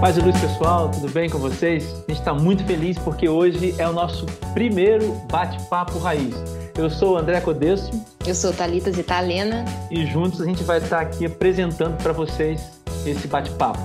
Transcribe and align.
Paz 0.00 0.16
e 0.16 0.20
luz, 0.20 0.40
pessoal, 0.40 0.88
tudo 0.88 1.08
bem 1.12 1.28
com 1.28 1.38
vocês? 1.38 1.84
A 1.84 2.12
gente 2.12 2.20
está 2.20 2.32
muito 2.32 2.64
feliz 2.64 2.96
porque 3.00 3.28
hoje 3.28 3.74
é 3.78 3.88
o 3.88 3.92
nosso 3.92 4.26
primeiro 4.54 5.12
bate-papo 5.28 5.98
raiz. 5.98 6.36
Eu 6.76 6.88
sou 6.88 7.14
o 7.14 7.16
André 7.18 7.40
Codêncio. 7.40 7.90
Eu 8.24 8.32
sou 8.32 8.52
Thalita 8.52 8.92
Zitalena. 8.92 9.64
E 9.90 10.06
juntos 10.06 10.40
a 10.40 10.44
gente 10.44 10.62
vai 10.62 10.78
estar 10.78 11.00
aqui 11.00 11.26
apresentando 11.26 12.00
para 12.00 12.12
vocês 12.12 12.80
esse 13.04 13.26
bate-papo. 13.26 13.80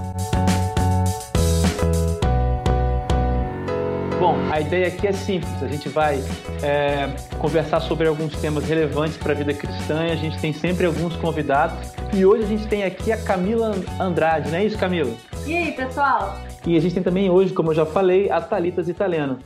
Bom, 4.20 4.38
a 4.52 4.62
ideia 4.62 4.90
aqui 4.90 5.08
é 5.08 5.14
simples. 5.14 5.64
A 5.64 5.68
gente 5.68 5.90
vai 5.90 6.24
é, 6.62 7.10
conversar 7.40 7.80
sobre 7.80 8.08
alguns 8.08 8.36
temas 8.38 8.66
relevantes 8.66 9.18
para 9.18 9.34
a 9.34 9.36
vida 9.36 9.54
cristã. 9.54 10.04
A 10.12 10.16
gente 10.16 10.38
tem 10.40 10.54
sempre 10.54 10.86
alguns 10.86 11.16
convidados. 11.16 11.76
E 12.16 12.24
hoje 12.24 12.44
a 12.44 12.48
gente 12.48 12.68
tem 12.68 12.84
aqui 12.84 13.12
a 13.12 13.18
Camila 13.18 13.74
Andrade, 14.00 14.52
não 14.52 14.58
é 14.60 14.66
isso, 14.66 14.78
Camila? 14.78 15.12
E 15.48 15.58
aí, 15.58 15.72
pessoal? 15.72 16.38
E 16.64 16.78
a 16.78 16.80
gente 16.80 16.94
tem 16.94 17.02
também 17.02 17.28
hoje, 17.32 17.52
como 17.52 17.72
eu 17.72 17.76
já 17.76 17.88
falei, 17.88 18.30
a 18.30 18.40
Thalitas 18.40 18.88
Italiano. 18.88 19.40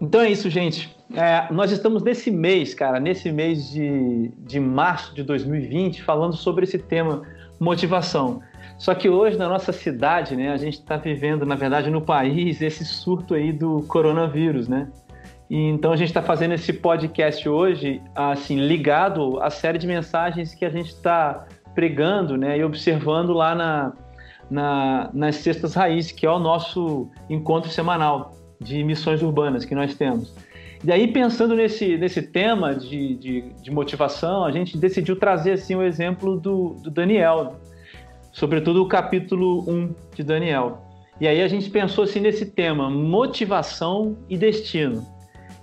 Então 0.00 0.20
é 0.20 0.28
isso, 0.28 0.50
gente. 0.50 0.92
É, 1.14 1.46
nós 1.52 1.70
estamos 1.70 2.02
nesse 2.02 2.28
mês, 2.28 2.74
cara, 2.74 2.98
nesse 2.98 3.30
mês 3.30 3.70
de, 3.70 4.32
de 4.38 4.58
março 4.58 5.14
de 5.14 5.22
2020, 5.22 6.02
falando 6.02 6.34
sobre 6.34 6.64
esse 6.64 6.76
tema 6.76 7.22
motivação. 7.60 8.42
Só 8.76 8.92
que 8.92 9.08
hoje 9.08 9.38
na 9.38 9.48
nossa 9.48 9.72
cidade, 9.72 10.34
né, 10.34 10.50
a 10.50 10.56
gente 10.56 10.74
está 10.74 10.96
vivendo, 10.96 11.46
na 11.46 11.54
verdade, 11.54 11.88
no 11.88 12.00
país, 12.02 12.60
esse 12.60 12.84
surto 12.84 13.32
aí 13.32 13.52
do 13.52 13.82
coronavírus, 13.82 14.66
né? 14.66 14.88
E, 15.48 15.68
então 15.68 15.92
a 15.92 15.96
gente 15.96 16.08
está 16.08 16.22
fazendo 16.22 16.54
esse 16.54 16.72
podcast 16.72 17.48
hoje, 17.48 18.02
assim, 18.14 18.58
ligado 18.58 19.40
à 19.40 19.50
série 19.50 19.78
de 19.78 19.86
mensagens 19.86 20.52
que 20.52 20.64
a 20.64 20.70
gente 20.70 20.88
está 20.88 21.46
pregando, 21.74 22.36
né, 22.36 22.58
e 22.58 22.64
observando 22.64 23.32
lá 23.32 23.54
na, 23.54 23.92
na, 24.50 25.10
nas 25.12 25.36
Sextas 25.36 25.74
Raízes, 25.74 26.12
que 26.12 26.26
é 26.26 26.30
o 26.30 26.38
nosso 26.38 27.08
encontro 27.28 27.70
semanal 27.70 28.32
de 28.60 28.82
missões 28.84 29.22
urbanas 29.22 29.64
que 29.64 29.74
nós 29.74 29.94
temos. 29.94 30.34
E 30.82 30.90
aí, 30.90 31.08
pensando 31.08 31.54
nesse, 31.54 31.98
nesse 31.98 32.22
tema 32.22 32.74
de, 32.74 33.14
de, 33.16 33.40
de 33.62 33.70
motivação, 33.70 34.44
a 34.44 34.50
gente 34.50 34.78
decidiu 34.78 35.14
trazer 35.14 35.52
assim, 35.52 35.74
o 35.74 35.82
exemplo 35.82 36.40
do, 36.40 36.74
do 36.82 36.90
Daniel, 36.90 37.56
sobretudo 38.32 38.82
o 38.82 38.88
capítulo 38.88 39.68
1 39.70 39.94
de 40.14 40.22
Daniel. 40.22 40.82
E 41.20 41.28
aí 41.28 41.42
a 41.42 41.48
gente 41.48 41.68
pensou 41.68 42.04
assim 42.04 42.20
nesse 42.20 42.46
tema, 42.46 42.88
motivação 42.88 44.16
e 44.26 44.38
destino. 44.38 45.06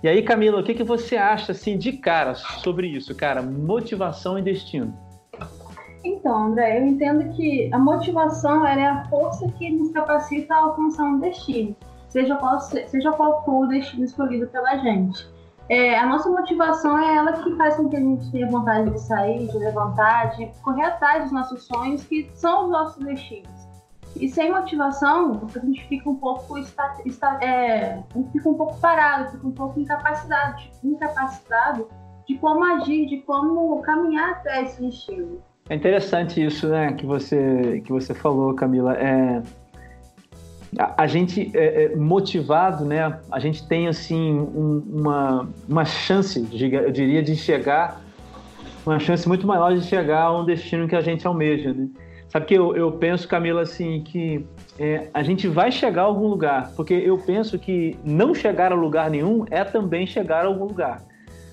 E 0.04 0.08
aí, 0.08 0.22
Camila, 0.22 0.60
o 0.60 0.62
que, 0.62 0.72
que 0.72 0.84
você 0.84 1.16
acha 1.16 1.50
assim 1.50 1.76
de 1.76 1.94
cara 1.94 2.36
sobre 2.36 2.86
isso, 2.86 3.12
cara? 3.16 3.42
Motivação 3.42 4.38
e 4.38 4.42
destino. 4.42 4.96
Então, 6.08 6.46
André, 6.46 6.80
eu 6.80 6.86
entendo 6.86 7.34
que 7.34 7.68
a 7.70 7.78
motivação 7.78 8.66
é 8.66 8.86
a 8.86 9.04
força 9.10 9.46
que 9.52 9.70
nos 9.70 9.92
capacita 9.92 10.54
a 10.54 10.58
alcançar 10.58 11.04
um 11.04 11.18
destino, 11.18 11.76
seja 12.08 12.34
qual, 12.36 12.58
seja 12.60 13.12
qual 13.12 13.44
for 13.44 13.66
o 13.66 13.68
destino 13.68 14.04
escolhido 14.04 14.46
pela 14.48 14.78
gente. 14.78 15.28
É, 15.68 15.98
a 15.98 16.06
nossa 16.06 16.30
motivação 16.30 16.98
é 16.98 17.16
ela 17.16 17.34
que 17.34 17.54
faz 17.56 17.76
com 17.76 17.90
que 17.90 17.96
a 17.96 18.00
gente 18.00 18.30
tenha 18.32 18.50
vontade 18.50 18.90
de 18.90 18.98
sair, 19.00 19.48
de 19.48 19.58
levantar, 19.58 20.34
de 20.34 20.46
correr 20.62 20.84
atrás 20.84 21.24
dos 21.24 21.32
nossos 21.32 21.64
sonhos, 21.64 22.02
que 22.04 22.30
são 22.34 22.64
os 22.64 22.70
nossos 22.70 23.04
destinos. 23.04 23.68
E 24.16 24.30
sem 24.30 24.50
motivação, 24.50 25.46
a 25.54 25.58
gente 25.58 25.86
fica 25.88 26.08
um 26.08 26.16
pouco 26.16 26.56
está, 26.56 26.96
está, 27.04 27.38
é, 27.44 28.02
fica 28.32 28.48
um 28.48 28.54
pouco 28.54 28.80
parado, 28.80 29.30
fica 29.32 29.46
um 29.46 29.52
pouco 29.52 29.78
incapacitado, 29.78 30.56
incapacitado 30.82 31.86
de 32.26 32.38
como 32.38 32.64
agir, 32.64 33.06
de 33.06 33.18
como 33.18 33.82
caminhar 33.82 34.30
até 34.30 34.62
esse 34.62 34.80
destino. 34.80 35.42
É 35.70 35.74
interessante 35.74 36.42
isso, 36.42 36.66
né, 36.68 36.92
que 36.92 37.04
você 37.04 37.82
que 37.84 37.92
você 37.92 38.14
falou, 38.14 38.54
Camila. 38.54 38.94
É, 38.94 39.42
a, 40.78 41.02
a 41.02 41.06
gente 41.06 41.50
é, 41.54 41.84
é 41.84 41.96
motivado, 41.96 42.84
né? 42.84 43.18
A 43.30 43.38
gente 43.38 43.66
tem 43.68 43.86
assim 43.86 44.32
um, 44.32 44.82
uma 44.88 45.48
uma 45.68 45.84
chance, 45.84 46.38
eu 46.38 46.90
diria, 46.90 47.22
de 47.22 47.36
chegar, 47.36 48.00
uma 48.84 48.98
chance 48.98 49.28
muito 49.28 49.46
maior 49.46 49.74
de 49.74 49.82
chegar 49.82 50.22
a 50.22 50.40
um 50.40 50.44
destino 50.44 50.88
que 50.88 50.96
a 50.96 51.02
gente 51.02 51.26
almeja, 51.26 51.72
né? 51.72 51.88
Sabe 52.28 52.44
que 52.44 52.54
eu, 52.54 52.76
eu 52.76 52.92
penso, 52.92 53.26
Camila, 53.26 53.62
assim, 53.62 54.02
que 54.02 54.44
é, 54.78 55.08
a 55.14 55.22
gente 55.22 55.48
vai 55.48 55.72
chegar 55.72 56.02
a 56.02 56.04
algum 56.04 56.28
lugar, 56.28 56.72
porque 56.76 56.92
eu 56.92 57.16
penso 57.16 57.58
que 57.58 57.96
não 58.04 58.34
chegar 58.34 58.70
a 58.70 58.74
lugar 58.74 59.10
nenhum 59.10 59.46
é 59.50 59.64
também 59.64 60.06
chegar 60.06 60.44
a 60.44 60.48
algum 60.48 60.66
lugar. 60.66 61.02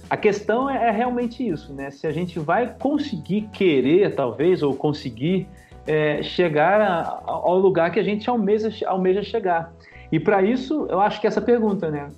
A 0.10 0.18
questão 0.18 0.70
é, 0.70 0.90
é, 0.90 0.92
realmente 0.92 1.48
isso, 1.48 1.74
né? 1.74 1.90
Se 1.92 2.06
a 2.06 2.12
gente 2.12 2.40
vai 2.40 2.76
conseguir 2.78 3.50
querer, 3.52 4.14
talvez, 4.16 4.62
ou 4.62 4.76
conseguir 4.76 5.48
é, 5.88 6.22
chegar 6.22 6.82
a, 6.82 7.22
ao 7.26 7.58
lugar 7.58 7.92
que 7.92 8.00
a 8.00 8.04
gente 8.04 8.30
almeja, 8.30 8.70
almeja 8.88 9.24
chegar. 9.24 9.74
E 10.12 10.20
para 10.20 10.42
isso, 10.44 10.86
eu 10.90 11.00
acho 11.00 11.20
que 11.20 11.28
essa 11.28 11.42
pergunta, 11.42 11.90
né? 11.90 12.10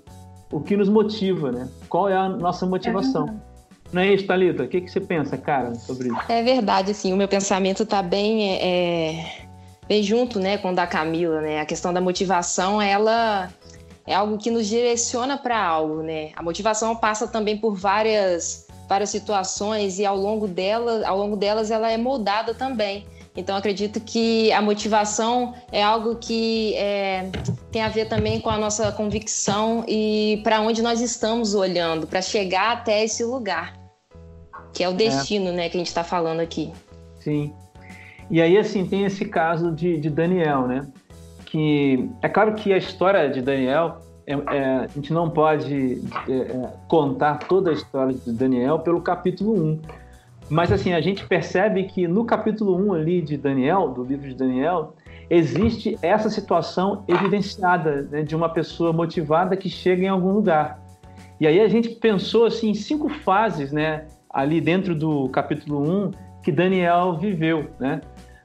O 0.52 0.60
que 0.60 0.76
nos 0.76 0.90
motiva, 0.90 1.52
né? 1.52 1.70
Qual 1.90 2.10
é 2.10 2.16
a 2.16 2.28
nossa 2.30 2.66
motivação? 2.66 3.28
É 3.28 3.48
não 3.92 4.02
é 4.02 4.14
isso, 4.14 4.26
Thalita? 4.28 4.64
O 4.64 4.68
que, 4.68 4.82
que 4.82 4.92
você 4.92 5.00
pensa, 5.00 5.38
cara, 5.38 5.74
sobre 5.76 6.10
isso? 6.10 6.18
É 6.28 6.44
verdade, 6.44 6.92
assim, 6.92 7.14
o 7.14 7.18
meu 7.18 7.28
pensamento 7.28 7.84
está 7.84 8.02
bem, 8.02 8.50
é, 8.50 8.66
é, 8.66 9.26
bem 9.88 10.04
junto, 10.04 10.40
né, 10.40 10.58
com 10.58 10.72
o 10.72 10.76
da 10.76 10.86
Camila, 10.86 11.42
né? 11.42 11.62
A 11.62 11.66
questão 11.66 11.94
da 11.94 12.02
motivação, 12.02 12.82
ela 12.82 13.50
é 14.08 14.16
algo 14.16 14.38
que 14.38 14.50
nos 14.50 14.66
direciona 14.66 15.38
para 15.38 15.62
algo, 15.62 16.02
né? 16.02 16.32
A 16.36 16.42
motivação 16.42 16.96
passa 16.96 17.28
também 17.28 17.58
por 17.58 17.76
várias 17.76 18.66
várias 18.88 19.10
situações 19.10 20.00
e 20.00 20.06
ao 20.06 20.16
longo 20.16 20.48
dela, 20.48 21.06
ao 21.06 21.18
longo 21.18 21.36
delas 21.36 21.70
ela 21.70 21.92
é 21.92 21.98
moldada 21.98 22.54
também. 22.54 23.06
Então 23.36 23.56
acredito 23.56 24.00
que 24.00 24.52
a 24.52 24.62
motivação 24.62 25.54
é 25.72 25.84
algo 25.84 26.16
que 26.16 26.74
é, 26.76 27.30
tem 27.72 27.84
a 27.84 27.90
ver 27.90 28.06
também 28.06 28.40
com 28.40 28.50
a 28.50 28.58
nossa 28.58 28.92
convicção 28.92 29.84
e 29.88 30.40
para 30.44 30.62
onde 30.62 30.82
nós 30.82 31.02
estamos 31.02 31.54
olhando 31.54 32.08
para 32.08 32.22
chegar 32.22 32.72
até 32.72 33.04
esse 33.04 33.24
lugar, 33.24 33.78
que 34.74 34.84
é 34.84 34.90
o 34.90 34.94
é. 34.94 34.96
destino, 34.96 35.50
é. 35.50 35.52
né, 35.52 35.70
que 35.70 35.78
a 35.78 35.80
gente 35.80 35.88
está 35.88 36.04
falando 36.04 36.40
aqui. 36.40 36.72
Sim. 37.20 37.54
E 38.32 38.42
aí 38.42 38.58
assim 38.58 38.86
tem 38.86 39.04
esse 39.04 39.26
caso 39.26 39.72
de, 39.72 40.00
de 40.00 40.10
Daniel, 40.10 40.66
né? 40.66 40.88
Que 41.48 42.10
é 42.22 42.30
claro 42.30 42.54
que 42.54 42.74
a 42.74 42.78
história 42.78 43.30
de 43.30 43.42
Daniel 43.42 44.00
é, 44.26 44.34
é, 44.34 44.76
a 44.84 44.88
gente 44.88 45.14
não 45.14 45.30
pode 45.30 46.02
é, 46.28 46.34
é 46.34 46.74
contar 46.88 47.40
toda 47.40 47.70
a 47.70 47.74
história 47.74 48.14
de 48.14 48.32
Daniel 48.34 48.80
pelo 48.80 49.02
capítulo 49.02 49.54
1. 49.54 49.82
Mas 50.50 50.72
assim, 50.72 50.94
a 50.94 51.02
gente 51.02 51.26
percebe 51.26 51.84
que 51.84 52.08
no 52.08 52.26
capítulo 52.26 52.76
1 52.90 52.94
ali 52.94 53.22
de 53.22 53.38
Daniel, 53.38 53.90
do 53.90 54.04
livro 54.04 54.28
de 54.28 54.36
Daniel, 54.36 54.94
existe 55.30 55.98
essa 56.02 56.30
situação 56.30 57.04
evidenciada 57.08 58.04
né, 58.04 58.24
de 58.24 58.36
uma 58.36 58.50
pessoa 58.50 58.92
motivada 58.92 59.56
que 59.56 59.70
chega 59.70 60.04
em 60.04 60.10
algum 60.10 60.32
lugar. 60.32 60.80
E 61.40 61.48
aí 61.48 61.62
a 61.62 61.68
gente 61.68 61.90
pensou 61.90 62.46
assim, 62.46 62.72
em 62.72 62.74
cinco 62.74 63.08
fases 63.10 63.72
né, 63.72 64.06
ali 64.30 64.60
dentro 64.60 64.94
do 64.94 65.30
capítulo 65.30 66.08
1 66.08 66.12
que 66.44 66.52
Daniel 66.52 67.18
viveu. 67.18 67.70
Né? 67.80 68.02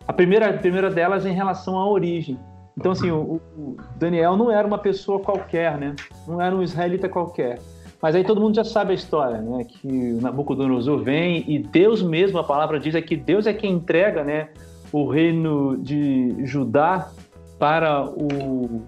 A 0.07 0.13
primeira, 0.13 0.51
a 0.51 0.53
primeira 0.53 0.91
delas 0.91 1.27
em 1.27 1.33
relação 1.33 1.77
à 1.77 1.89
origem. 1.89 2.39
Então, 2.77 2.93
assim, 2.93 3.11
o, 3.11 3.41
o, 3.57 3.77
Daniel 3.97 4.37
não 4.37 4.51
era 4.51 4.67
uma 4.67 4.79
pessoa 4.79 5.21
qualquer, 5.21 5.79
né? 5.79 5.95
Não 6.27 6.41
era 6.41 6.55
um 6.55 6.63
israelita 6.63 7.09
qualquer. 7.09 7.61
Mas 8.01 8.15
aí 8.15 8.25
todo 8.25 8.41
mundo 8.41 8.57
já 8.57 8.65
sabe 8.65 8.93
a 8.93 8.95
história, 8.95 9.41
né? 9.41 9.65
Que 9.65 9.89
Nabucodonosor 9.89 11.03
vem 11.03 11.45
e 11.47 11.59
Deus 11.59 12.03
mesmo, 12.03 12.39
a 12.39 12.45
palavra 12.45 12.81
diz 12.81 12.95
é 12.95 13.03
que 13.03 13.17
Deus 13.17 13.47
é 13.47 13.53
quem 13.53 13.73
entrega, 13.73 14.25
né? 14.25 14.49
O 14.91 15.09
reino 15.09 15.77
de 15.79 16.45
Judá 16.45 17.11
para 17.59 18.05
o, 18.05 18.83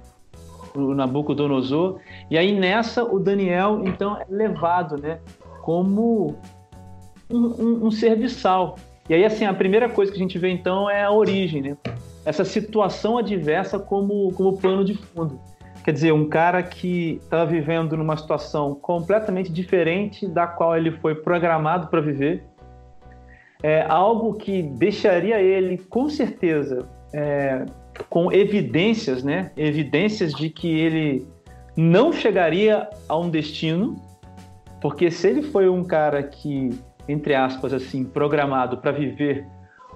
o 0.75 0.95
Nabucodonosor. 0.95 2.01
E 2.31 2.37
aí 2.37 2.59
nessa 2.59 3.05
o 3.05 3.21
Daniel, 3.21 3.83
então, 3.85 4.17
é 4.17 4.25
levado, 4.29 4.97
né? 4.97 5.21
Como 5.63 6.37
um, 7.31 7.39
um, 7.39 7.87
um 7.87 7.91
serviçal. 7.91 8.77
E 9.09 9.15
aí, 9.15 9.25
assim, 9.25 9.45
a 9.45 9.53
primeira 9.53 9.89
coisa 9.89 10.11
que 10.11 10.17
a 10.17 10.21
gente 10.21 10.39
vê, 10.39 10.51
então, 10.51 10.89
é 10.89 11.05
a 11.05 11.11
origem, 11.11 11.63
né? 11.63 11.77
Essa 12.25 12.45
situação 12.45 13.19
adversa 13.19 13.79
como, 13.79 14.33
como 14.33 14.57
plano 14.57 14.85
de 14.85 14.95
fundo. 14.95 15.39
Quer 15.85 15.93
dizer, 15.93 16.13
um 16.13 16.29
cara 16.29 16.63
que 16.63 17.19
estava 17.23 17.45
vivendo 17.45 17.97
numa 17.97 18.17
situação 18.17 18.75
completamente 18.75 19.53
diferente 19.53 20.27
da 20.27 20.47
qual 20.47 20.77
ele 20.77 20.93
foi 20.93 21.15
programado 21.15 21.89
para 21.89 22.01
viver, 22.01 22.43
é 23.63 23.85
algo 23.89 24.35
que 24.35 24.63
deixaria 24.63 25.41
ele, 25.41 25.77
com 25.77 26.09
certeza, 26.09 26.89
é, 27.13 27.67
com 28.09 28.33
evidências, 28.33 29.23
né? 29.23 29.53
Evidências 29.57 30.33
de 30.33 30.49
que 30.49 30.69
ele 30.69 31.27
não 31.77 32.13
chegaria 32.13 32.89
a 33.09 33.19
um 33.19 33.29
destino, 33.29 33.97
porque 34.81 35.11
se 35.11 35.29
ele 35.29 35.43
foi 35.43 35.69
um 35.69 35.85
cara 35.85 36.23
que, 36.23 36.71
entre 37.09 37.35
aspas, 37.35 37.73
assim, 37.73 38.05
programado 38.05 38.79
para 38.79 38.93
viver 38.93 39.47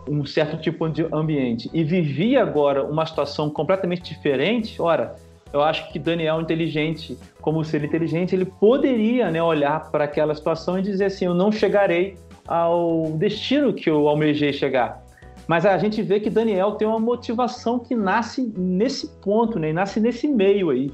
um 0.09 0.25
certo 0.25 0.61
tipo 0.61 0.89
de 0.89 1.07
ambiente 1.13 1.71
e 1.73 1.85
vivia 1.85 2.43
agora 2.43 2.85
uma 2.85 3.05
situação 3.05 3.51
completamente 3.51 4.03
diferente, 4.03 4.81
ora, 4.81 5.15
eu 5.53 5.63
acho 5.63 5.91
que 5.93 5.99
Daniel 5.99 6.41
inteligente, 6.41 7.17
como 7.41 7.65
ser 7.65 7.83
inteligente, 7.85 8.35
ele 8.35 8.45
poderia 8.45 9.31
né, 9.31 9.43
olhar 9.43 9.91
para 9.91 10.05
aquela 10.05 10.35
situação 10.35 10.79
e 10.79 10.83
dizer 10.83 11.07
assim, 11.07 11.25
eu 11.25 11.35
não 11.35 11.51
chegarei 11.51 12.17
ao 12.47 13.13
destino 13.13 13.73
que 13.73 13.89
eu 13.89 14.09
almejei 14.09 14.53
chegar. 14.53 15.05
Mas 15.47 15.65
a 15.65 15.79
gente 15.79 16.03
vê 16.03 16.21
que 16.21 16.29
Daniel 16.29 16.73
tem 16.73 16.87
uma 16.87 16.99
motivação 16.99 17.79
que 17.79 17.95
nasce 17.95 18.53
nesse 18.57 19.09
ponto, 19.23 19.59
né? 19.59 19.73
Nasce 19.73 19.99
nesse 19.99 20.29
meio 20.29 20.69
aí. 20.69 20.93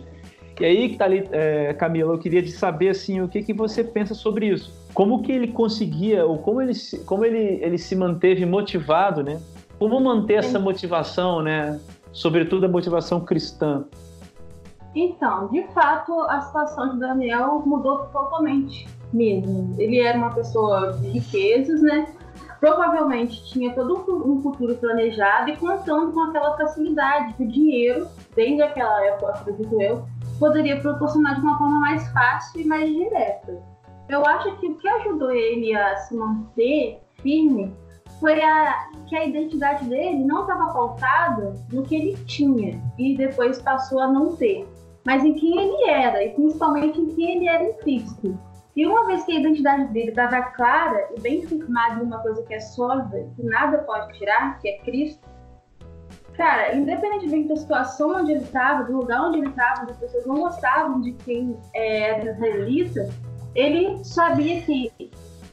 E 0.60 0.64
aí, 0.64 0.88
que 0.88 0.96
tá 0.96 1.06
é, 1.10 1.74
Camila, 1.74 2.14
eu 2.14 2.18
queria 2.18 2.46
saber 2.48 2.90
assim, 2.90 3.20
o 3.20 3.28
que, 3.28 3.42
que 3.42 3.52
você 3.52 3.82
pensa 3.82 4.14
sobre 4.14 4.46
isso. 4.46 4.72
Como 4.94 5.22
que 5.22 5.32
ele 5.32 5.48
conseguia, 5.48 6.24
ou 6.24 6.38
como 6.38 6.62
ele, 6.62 6.72
como 7.04 7.24
ele, 7.24 7.58
ele 7.60 7.76
se 7.76 7.96
manteve 7.96 8.46
motivado, 8.46 9.22
né? 9.22 9.40
Como 9.78 9.98
manter 10.00 10.34
essa 10.34 10.58
motivação, 10.58 11.42
né? 11.42 11.80
Sobretudo 12.12 12.66
a 12.66 12.68
motivação 12.68 13.20
cristã. 13.20 13.84
Então, 14.94 15.48
de 15.48 15.64
fato, 15.72 16.12
a 16.28 16.40
situação 16.40 16.92
de 16.92 17.00
Daniel 17.00 17.60
mudou 17.66 18.06
totalmente 18.06 18.86
mesmo. 19.12 19.74
Ele 19.76 19.98
era 19.98 20.16
uma 20.16 20.30
pessoa 20.30 20.92
de 20.92 21.08
riquezas, 21.08 21.82
né? 21.82 22.06
Provavelmente 22.60 23.44
tinha 23.50 23.74
todo 23.74 24.04
um 24.24 24.40
futuro 24.40 24.74
planejado 24.76 25.50
e 25.50 25.56
contando 25.56 26.12
com 26.12 26.20
aquela 26.20 26.56
facilidade 26.56 27.34
que 27.34 27.42
o 27.42 27.48
dinheiro, 27.48 28.06
desde 28.34 28.62
aquela 28.62 29.04
época, 29.04 29.32
acredito 29.32 29.80
eu, 29.80 30.06
poderia 30.38 30.80
proporcionar 30.80 31.36
de 31.36 31.40
uma 31.42 31.58
forma 31.58 31.80
mais 31.80 32.06
fácil 32.08 32.60
e 32.60 32.64
mais 32.64 32.88
direta. 32.90 33.62
Eu 34.08 34.24
acho 34.26 34.56
que 34.58 34.66
o 34.66 34.76
que 34.76 34.88
ajudou 34.88 35.30
ele 35.30 35.74
a 35.74 35.96
se 35.96 36.14
manter 36.14 37.00
firme 37.22 37.74
foi 38.20 38.40
a, 38.42 38.88
que 39.06 39.16
a 39.16 39.24
identidade 39.24 39.86
dele 39.86 40.24
não 40.24 40.42
estava 40.42 40.72
pautada 40.72 41.54
no 41.72 41.82
que 41.82 41.94
ele 41.94 42.16
tinha 42.26 42.80
e 42.98 43.16
depois 43.16 43.60
passou 43.60 44.00
a 44.00 44.06
não 44.06 44.36
ter, 44.36 44.68
mas 45.04 45.24
em 45.24 45.34
quem 45.34 45.58
ele 45.58 45.90
era 45.90 46.22
e 46.22 46.30
principalmente 46.30 47.00
em 47.00 47.06
quem 47.14 47.36
ele 47.36 47.48
era 47.48 47.64
em 47.64 47.72
Cristo. 47.74 48.38
E 48.76 48.84
uma 48.86 49.06
vez 49.06 49.24
que 49.24 49.32
a 49.32 49.40
identidade 49.40 49.92
dele 49.92 50.08
estava 50.08 50.42
clara 50.42 51.08
e 51.16 51.20
bem 51.20 51.46
firmada 51.46 52.02
em 52.02 52.06
uma 52.06 52.18
coisa 52.18 52.42
que 52.42 52.54
é 52.54 52.60
sólida, 52.60 53.30
que 53.36 53.42
nada 53.44 53.78
pode 53.78 54.18
tirar, 54.18 54.58
que 54.58 54.68
é 54.68 54.78
Cristo, 54.78 55.22
cara, 56.36 56.74
independentemente 56.74 57.48
da 57.48 57.56
situação 57.56 58.16
onde 58.16 58.32
ele 58.32 58.42
estava, 58.42 58.84
do 58.84 58.96
lugar 58.96 59.22
onde 59.22 59.38
ele 59.38 59.48
estava, 59.48 59.90
as 59.90 59.96
pessoas 59.96 60.26
não 60.26 60.36
gostavam 60.36 61.00
de 61.00 61.12
quem 61.12 61.56
era 61.74 62.30
israelita, 62.30 63.08
ele 63.54 64.04
sabia 64.04 64.60
que, 64.62 64.92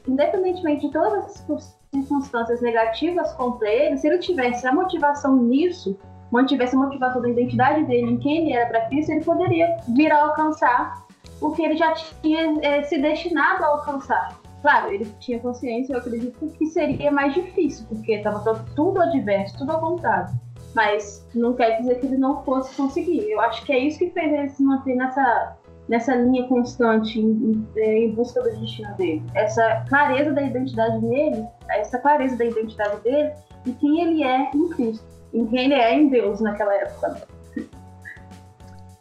independentemente 0.06 0.86
de 0.86 0.92
todas 0.92 1.46
as 1.48 1.78
circunstâncias 1.94 2.60
negativas 2.60 3.32
contra 3.34 3.68
ele, 3.68 3.96
se 3.96 4.08
ele 4.08 4.18
tivesse 4.18 4.66
a 4.66 4.72
motivação 4.72 5.36
nisso, 5.36 5.98
mantivesse 6.30 6.74
a 6.74 6.78
motivação 6.78 7.20
da 7.20 7.28
identidade 7.28 7.84
dele 7.84 8.12
em 8.12 8.18
quem 8.18 8.38
ele 8.38 8.52
era 8.54 8.66
para 8.68 8.86
Cristo, 8.86 9.12
ele 9.12 9.24
poderia 9.24 9.76
vir 9.94 10.10
a 10.10 10.22
alcançar 10.22 11.06
o 11.40 11.52
que 11.52 11.62
ele 11.62 11.76
já 11.76 11.92
tinha 11.92 12.58
é, 12.62 12.82
se 12.82 12.98
destinado 12.98 13.64
a 13.64 13.68
alcançar. 13.68 14.40
Claro, 14.62 14.92
ele 14.92 15.04
tinha 15.18 15.40
consciência, 15.40 15.92
eu 15.92 15.98
acredito 15.98 16.46
que 16.56 16.66
seria 16.66 17.10
mais 17.10 17.34
difícil, 17.34 17.84
porque 17.88 18.14
estava 18.14 18.64
tudo 18.76 19.02
adverso, 19.02 19.58
tudo 19.58 19.72
ao 19.72 19.80
contrário. 19.80 20.32
Mas 20.74 21.26
não 21.34 21.52
quer 21.54 21.78
dizer 21.78 22.00
que 22.00 22.06
ele 22.06 22.16
não 22.16 22.42
fosse 22.44 22.74
conseguir. 22.76 23.30
Eu 23.30 23.40
acho 23.40 23.64
que 23.64 23.72
é 23.72 23.78
isso 23.78 23.98
que 23.98 24.10
fez 24.10 24.32
ele 24.32 24.48
se 24.48 24.62
manter 24.62 24.94
nessa, 24.94 25.56
nessa 25.88 26.14
linha 26.14 26.46
constante 26.48 27.20
em, 27.20 27.66
em, 27.76 27.80
em 27.80 28.14
busca 28.14 28.42
do 28.42 28.50
destino 28.58 28.94
dele. 28.96 29.22
Essa 29.34 29.84
clareza 29.88 30.32
da 30.32 30.42
identidade 30.42 30.98
dele, 31.00 31.44
essa 31.68 31.98
clareza 31.98 32.36
da 32.36 32.44
identidade 32.44 33.00
dele 33.02 33.32
e 33.66 33.72
quem 33.72 34.00
ele 34.00 34.22
é 34.24 34.50
em 34.54 34.68
Cristo, 34.70 35.04
em 35.34 35.46
quem 35.46 35.64
ele 35.66 35.74
é 35.74 35.94
em 35.94 36.08
Deus 36.08 36.40
naquela 36.40 36.74
época. 36.74 37.22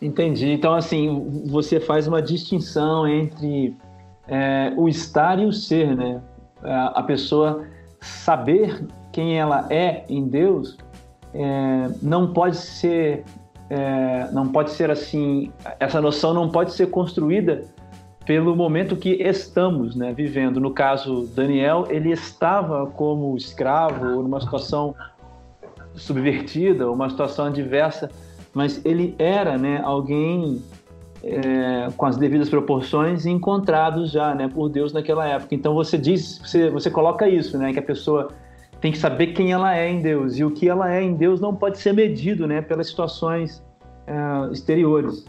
Entendi. 0.02 0.52
Então, 0.52 0.74
assim, 0.74 1.46
você 1.46 1.80
faz 1.80 2.08
uma 2.08 2.22
distinção 2.22 3.08
entre 3.08 3.78
é, 4.28 4.74
o 4.76 4.90
estar 4.90 5.40
e 5.40 5.46
o 5.46 5.54
ser, 5.54 5.96
né? 5.96 6.22
A 6.64 7.02
pessoa 7.04 7.66
saber 8.00 8.86
quem 9.12 9.38
ela 9.40 9.68
é 9.70 10.06
em 10.08 10.28
Deus 10.28 10.78
é, 11.34 11.90
não 12.02 12.34
pode 12.34 12.58
ser, 12.58 13.24
é, 13.70 14.30
não 14.32 14.48
pode 14.48 14.72
ser 14.72 14.90
assim. 14.90 15.52
Essa 15.80 16.02
noção 16.02 16.34
não 16.34 16.50
pode 16.50 16.74
ser 16.74 16.88
construída 16.88 17.64
pelo 18.26 18.56
momento 18.56 18.96
que 18.96 19.12
estamos, 19.22 19.96
né, 19.96 20.14
vivendo. 20.14 20.60
No 20.60 20.72
caso 20.72 21.28
Daniel, 21.36 21.86
ele 21.90 22.12
estava 22.12 22.86
como 22.88 23.36
escravo, 23.36 24.22
numa 24.22 24.40
situação 24.40 24.96
subvertida, 25.96 26.90
uma 26.90 27.10
situação 27.10 27.46
adversa 27.46 28.10
mas 28.54 28.84
ele 28.86 29.16
era 29.18 29.58
né, 29.58 29.82
alguém 29.84 30.62
é, 31.24 31.88
com 31.96 32.06
as 32.06 32.18
devidas 32.18 32.50
proporções 32.50 33.26
encontrado 33.26 34.06
já 34.08 34.34
né, 34.36 34.48
por 34.48 34.70
Deus 34.70 34.92
naquela 34.92 35.28
época. 35.28 35.56
Então 35.56 35.74
você 35.74 35.98
diz, 35.98 36.40
você, 36.40 36.70
você 36.70 36.90
coloca 36.90 37.28
isso, 37.28 37.58
né, 37.58 37.72
que 37.72 37.80
a 37.80 37.84
pessoa 37.84 38.30
tem 38.82 38.92
que 38.92 38.98
saber 38.98 39.28
quem 39.28 39.52
ela 39.52 39.78
é 39.78 39.88
em 39.88 40.02
Deus 40.02 40.38
e 40.38 40.44
o 40.44 40.50
que 40.50 40.68
ela 40.68 40.92
é 40.92 41.02
em 41.02 41.14
Deus 41.14 41.40
não 41.40 41.56
pode 41.56 41.78
ser 41.78 41.94
medido 41.94 42.48
né, 42.48 42.62
pelas 42.62 42.88
situações 42.88 43.64
é, 44.08 44.52
exteriores. 44.52 45.24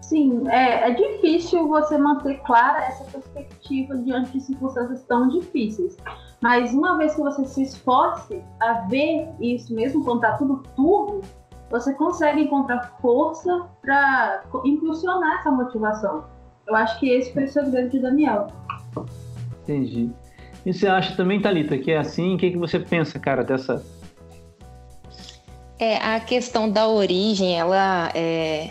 Sim, 0.00 0.48
é, 0.48 0.90
é 0.90 0.94
difícil 0.94 1.66
você 1.66 1.98
manter 1.98 2.40
clara 2.42 2.84
essa 2.84 3.04
perspectiva 3.04 3.96
diante 3.96 4.32
de 4.32 4.40
circunstâncias 4.40 5.02
tão 5.04 5.28
difíceis. 5.28 5.96
Mas 6.40 6.72
uma 6.72 6.96
vez 6.96 7.14
que 7.14 7.22
você 7.22 7.44
se 7.44 7.62
esforce 7.62 8.40
a 8.60 8.86
ver 8.88 9.28
isso 9.40 9.74
mesmo 9.74 10.04
quando 10.04 10.22
está 10.22 10.36
tudo 10.36 10.62
turvo, 10.76 11.22
você 11.70 11.92
consegue 11.94 12.42
encontrar 12.42 12.96
força 13.00 13.66
para 13.82 14.44
impulsionar 14.64 15.40
essa 15.40 15.50
motivação. 15.50 16.24
Eu 16.68 16.76
acho 16.76 17.00
que 17.00 17.08
esse 17.08 17.32
foi 17.32 17.44
o 17.44 17.48
segredo 17.48 17.90
de 17.90 17.98
Daniel. 17.98 18.46
Entendi. 19.62 20.12
E 20.64 20.72
você 20.72 20.86
acha 20.86 21.14
também, 21.14 21.40
Talita, 21.40 21.76
que 21.76 21.90
é 21.90 21.98
assim? 21.98 22.34
O 22.34 22.38
que, 22.38 22.50
que 22.50 22.56
você 22.56 22.78
pensa, 22.78 23.18
cara, 23.18 23.44
dessa? 23.44 23.84
É 25.78 25.96
a 25.96 26.20
questão 26.20 26.70
da 26.70 26.88
origem, 26.88 27.58
ela 27.58 28.10
é, 28.14 28.70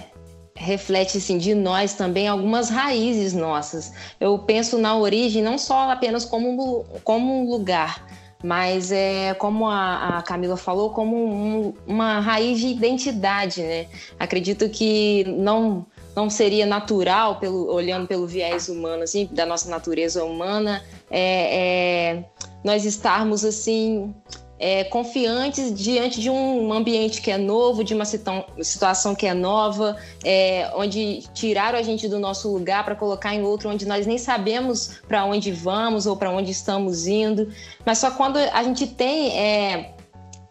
reflete 0.56 1.18
assim 1.18 1.38
de 1.38 1.54
nós 1.54 1.94
também 1.94 2.28
algumas 2.28 2.70
raízes 2.70 3.34
nossas. 3.34 3.94
Eu 4.20 4.40
penso 4.40 4.78
na 4.78 4.96
origem 4.96 5.44
não 5.44 5.58
só 5.58 5.92
apenas 5.92 6.26
como 6.26 6.86
como 7.04 7.42
um 7.42 7.50
lugar, 7.50 8.06
mas 8.44 8.92
é 8.92 9.34
como 9.36 9.68
a, 9.68 10.18
a 10.18 10.22
Camila 10.22 10.58
falou, 10.58 10.92
como 10.92 11.16
um, 11.16 11.74
uma 11.86 12.20
raiz 12.20 12.60
de 12.60 12.68
identidade, 12.68 13.62
né? 13.62 13.88
Acredito 14.20 14.70
que 14.70 15.24
não 15.26 15.86
não 16.16 16.30
seria 16.30 16.66
natural, 16.66 17.40
pelo, 17.40 17.72
olhando 17.72 18.08
pelo 18.08 18.28
viés 18.28 18.70
humano, 18.70 19.04
assim, 19.04 19.28
da 19.32 19.46
nossa 19.46 19.70
natureza 19.70 20.24
humana, 20.24 20.84
é, 21.10 22.20
é, 22.20 22.26
nós 22.64 22.86
estarmos 22.86 23.44
assim 23.44 24.14
é, 24.60 24.86
confiantes 24.86 25.74
diante 25.74 26.22
de 26.22 26.30
um 26.30 26.72
ambiente 26.72 27.22
que 27.22 27.30
é 27.30 27.38
novo, 27.38 27.84
de 27.84 27.94
uma 27.94 28.06
situação 28.06 29.14
que 29.14 29.26
é 29.26 29.34
nova, 29.34 29.98
é, 30.24 30.72
onde 30.76 31.24
tiraram 31.34 31.78
a 31.78 31.82
gente 31.82 32.08
do 32.08 32.18
nosso 32.18 32.50
lugar 32.50 32.86
para 32.86 32.96
colocar 32.96 33.36
em 33.36 33.44
outro 33.44 33.70
onde 33.70 33.86
nós 33.86 34.08
nem 34.08 34.18
sabemos 34.18 35.02
para 35.06 35.26
onde 35.26 35.52
vamos 35.52 36.06
ou 36.06 36.16
para 36.16 36.30
onde 36.30 36.52
estamos 36.52 37.08
indo. 37.08 37.52
Mas 37.86 37.98
só 37.98 38.12
quando 38.12 38.38
a 38.38 38.64
gente 38.64 38.88
tem 38.88 39.38
é, 39.38 39.96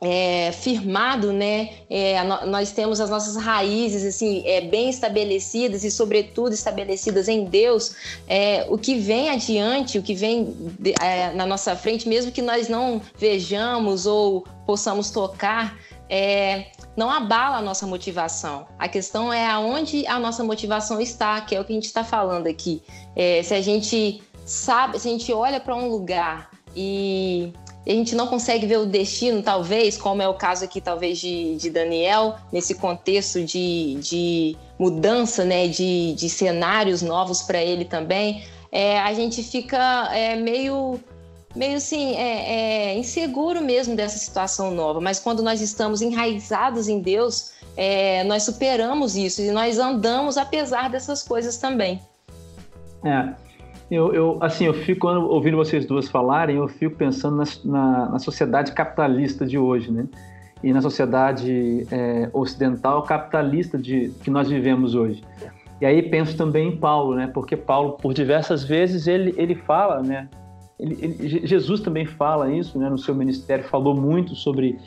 é, 0.04 0.50
firmado, 0.50 1.32
né? 1.32 1.71
É, 1.88 2.21
nós 2.25 2.73
temos 2.73 3.00
as 3.00 3.09
nossas 3.09 3.37
raízes 3.37 4.04
assim 4.04 4.42
é, 4.44 4.61
bem 4.61 4.90
estabelecidas 4.90 5.85
e, 5.85 5.92
sobretudo, 5.92 6.52
estabelecidas 6.52 7.28
em 7.28 7.44
Deus. 7.44 7.94
É, 8.26 8.66
o 8.68 8.76
que 8.76 8.97
vem 8.97 9.30
adiante, 9.30 10.00
o 10.00 10.02
que 10.02 10.12
vem 10.12 10.56
é, 11.00 11.32
na 11.35 11.47
nossa 11.47 11.76
frente, 11.76 12.09
mesmo 12.09 12.32
que 12.32 12.42
nós 12.42 12.68
não 12.68 13.00
vejamos 13.16 14.04
ou 14.04 14.44
possamos 14.66 15.12
tocar, 15.12 15.78
é, 16.11 16.66
não 16.97 17.09
abala 17.09 17.59
a 17.59 17.62
nossa 17.62 17.87
motivação. 17.87 18.66
A 18.80 18.88
questão 18.88 19.32
é 19.32 19.47
aonde 19.47 20.04
a 20.09 20.18
nossa 20.18 20.42
motivação 20.42 21.00
está, 21.00 21.40
que 21.42 21.54
é 21.54 21.61
o 21.61 21.64
que 21.64 21.73
a 21.73 21.76
gente 21.76 21.87
está 21.87 22.02
falando 22.02 22.49
aqui. 22.49 22.82
se 23.44 23.54
a 23.54 23.62
gente 23.62 24.21
sabe, 24.44 24.99
se 24.99 25.09
a 25.09 25.12
gente 25.12 25.32
olha 25.32 25.61
para 25.61 25.76
um 25.76 25.88
lugar 25.88 26.50
e 26.75 27.52
a 27.86 27.90
gente 27.90 28.14
não 28.14 28.28
consegue 28.28 28.66
ver 28.66 28.78
o 28.78 28.86
destino, 28.86 29.42
talvez, 29.42 29.96
como 29.96 30.22
é 30.22 30.28
o 30.28 30.34
caso 30.34 30.64
aqui, 30.64 30.80
talvez, 30.80 31.18
de, 31.18 31.56
de 31.56 31.68
Daniel, 31.68 32.36
nesse 32.52 32.76
contexto 32.76 33.44
de, 33.44 33.94
de 34.00 34.56
mudança, 34.78 35.44
né, 35.44 35.66
de, 35.66 36.14
de 36.14 36.28
cenários 36.28 37.02
novos 37.02 37.42
para 37.42 37.62
ele 37.62 37.84
também, 37.84 38.44
é, 38.70 39.00
a 39.00 39.12
gente 39.12 39.42
fica 39.42 40.08
é, 40.14 40.36
meio, 40.36 40.98
meio 41.56 41.76
assim, 41.76 42.14
é, 42.14 42.92
é, 42.92 42.98
inseguro 42.98 43.60
mesmo 43.60 43.96
dessa 43.96 44.16
situação 44.16 44.70
nova. 44.70 45.00
Mas 45.00 45.18
quando 45.18 45.42
nós 45.42 45.60
estamos 45.60 46.00
enraizados 46.00 46.88
em 46.88 47.00
Deus, 47.00 47.52
é, 47.76 48.22
nós 48.24 48.44
superamos 48.44 49.16
isso 49.16 49.42
e 49.42 49.50
nós 49.50 49.78
andamos 49.78 50.36
apesar 50.36 50.88
dessas 50.88 51.22
coisas 51.22 51.56
também. 51.56 52.00
É, 53.04 53.34
eu, 53.94 54.14
eu, 54.14 54.38
assim, 54.40 54.64
eu 54.64 54.75
fico 54.75 55.08
ouvindo 55.08 55.56
vocês 55.56 55.84
duas 55.87 56.08
falarem, 56.08 56.56
eu 56.56 56.68
fico 56.68 56.96
pensando 56.96 57.37
na, 57.37 57.44
na, 57.64 58.08
na 58.11 58.18
sociedade 58.18 58.72
capitalista 58.72 59.44
de 59.44 59.58
hoje, 59.58 59.90
né? 59.90 60.06
E 60.62 60.72
na 60.72 60.80
sociedade 60.80 61.87
é, 61.90 62.30
ocidental 62.32 63.02
capitalista 63.02 63.76
de 63.76 64.11
que 64.22 64.30
nós 64.30 64.49
vivemos 64.49 64.94
hoje. 64.94 65.22
E 65.80 65.87
aí 65.87 66.02
penso 66.02 66.37
também 66.37 66.68
em 66.68 66.76
Paulo, 66.76 67.16
né? 67.16 67.26
Porque 67.26 67.56
Paulo, 67.56 67.92
por 67.92 68.14
diversas 68.14 68.62
vezes, 68.64 69.06
ele, 69.06 69.34
ele 69.37 69.54
fala, 69.54 70.00
né? 70.02 70.28
ele, 70.82 70.99
ele, 71.00 71.46
Jesus 71.46 71.80
também 71.80 72.04
fala 72.04 72.50
isso, 72.52 72.78
né, 72.78 72.90
no 72.90 72.99
seu 72.99 73.14
ministério, 73.14 73.64
falou 73.64 73.94
muito 73.94 74.34
sobre 74.34 74.78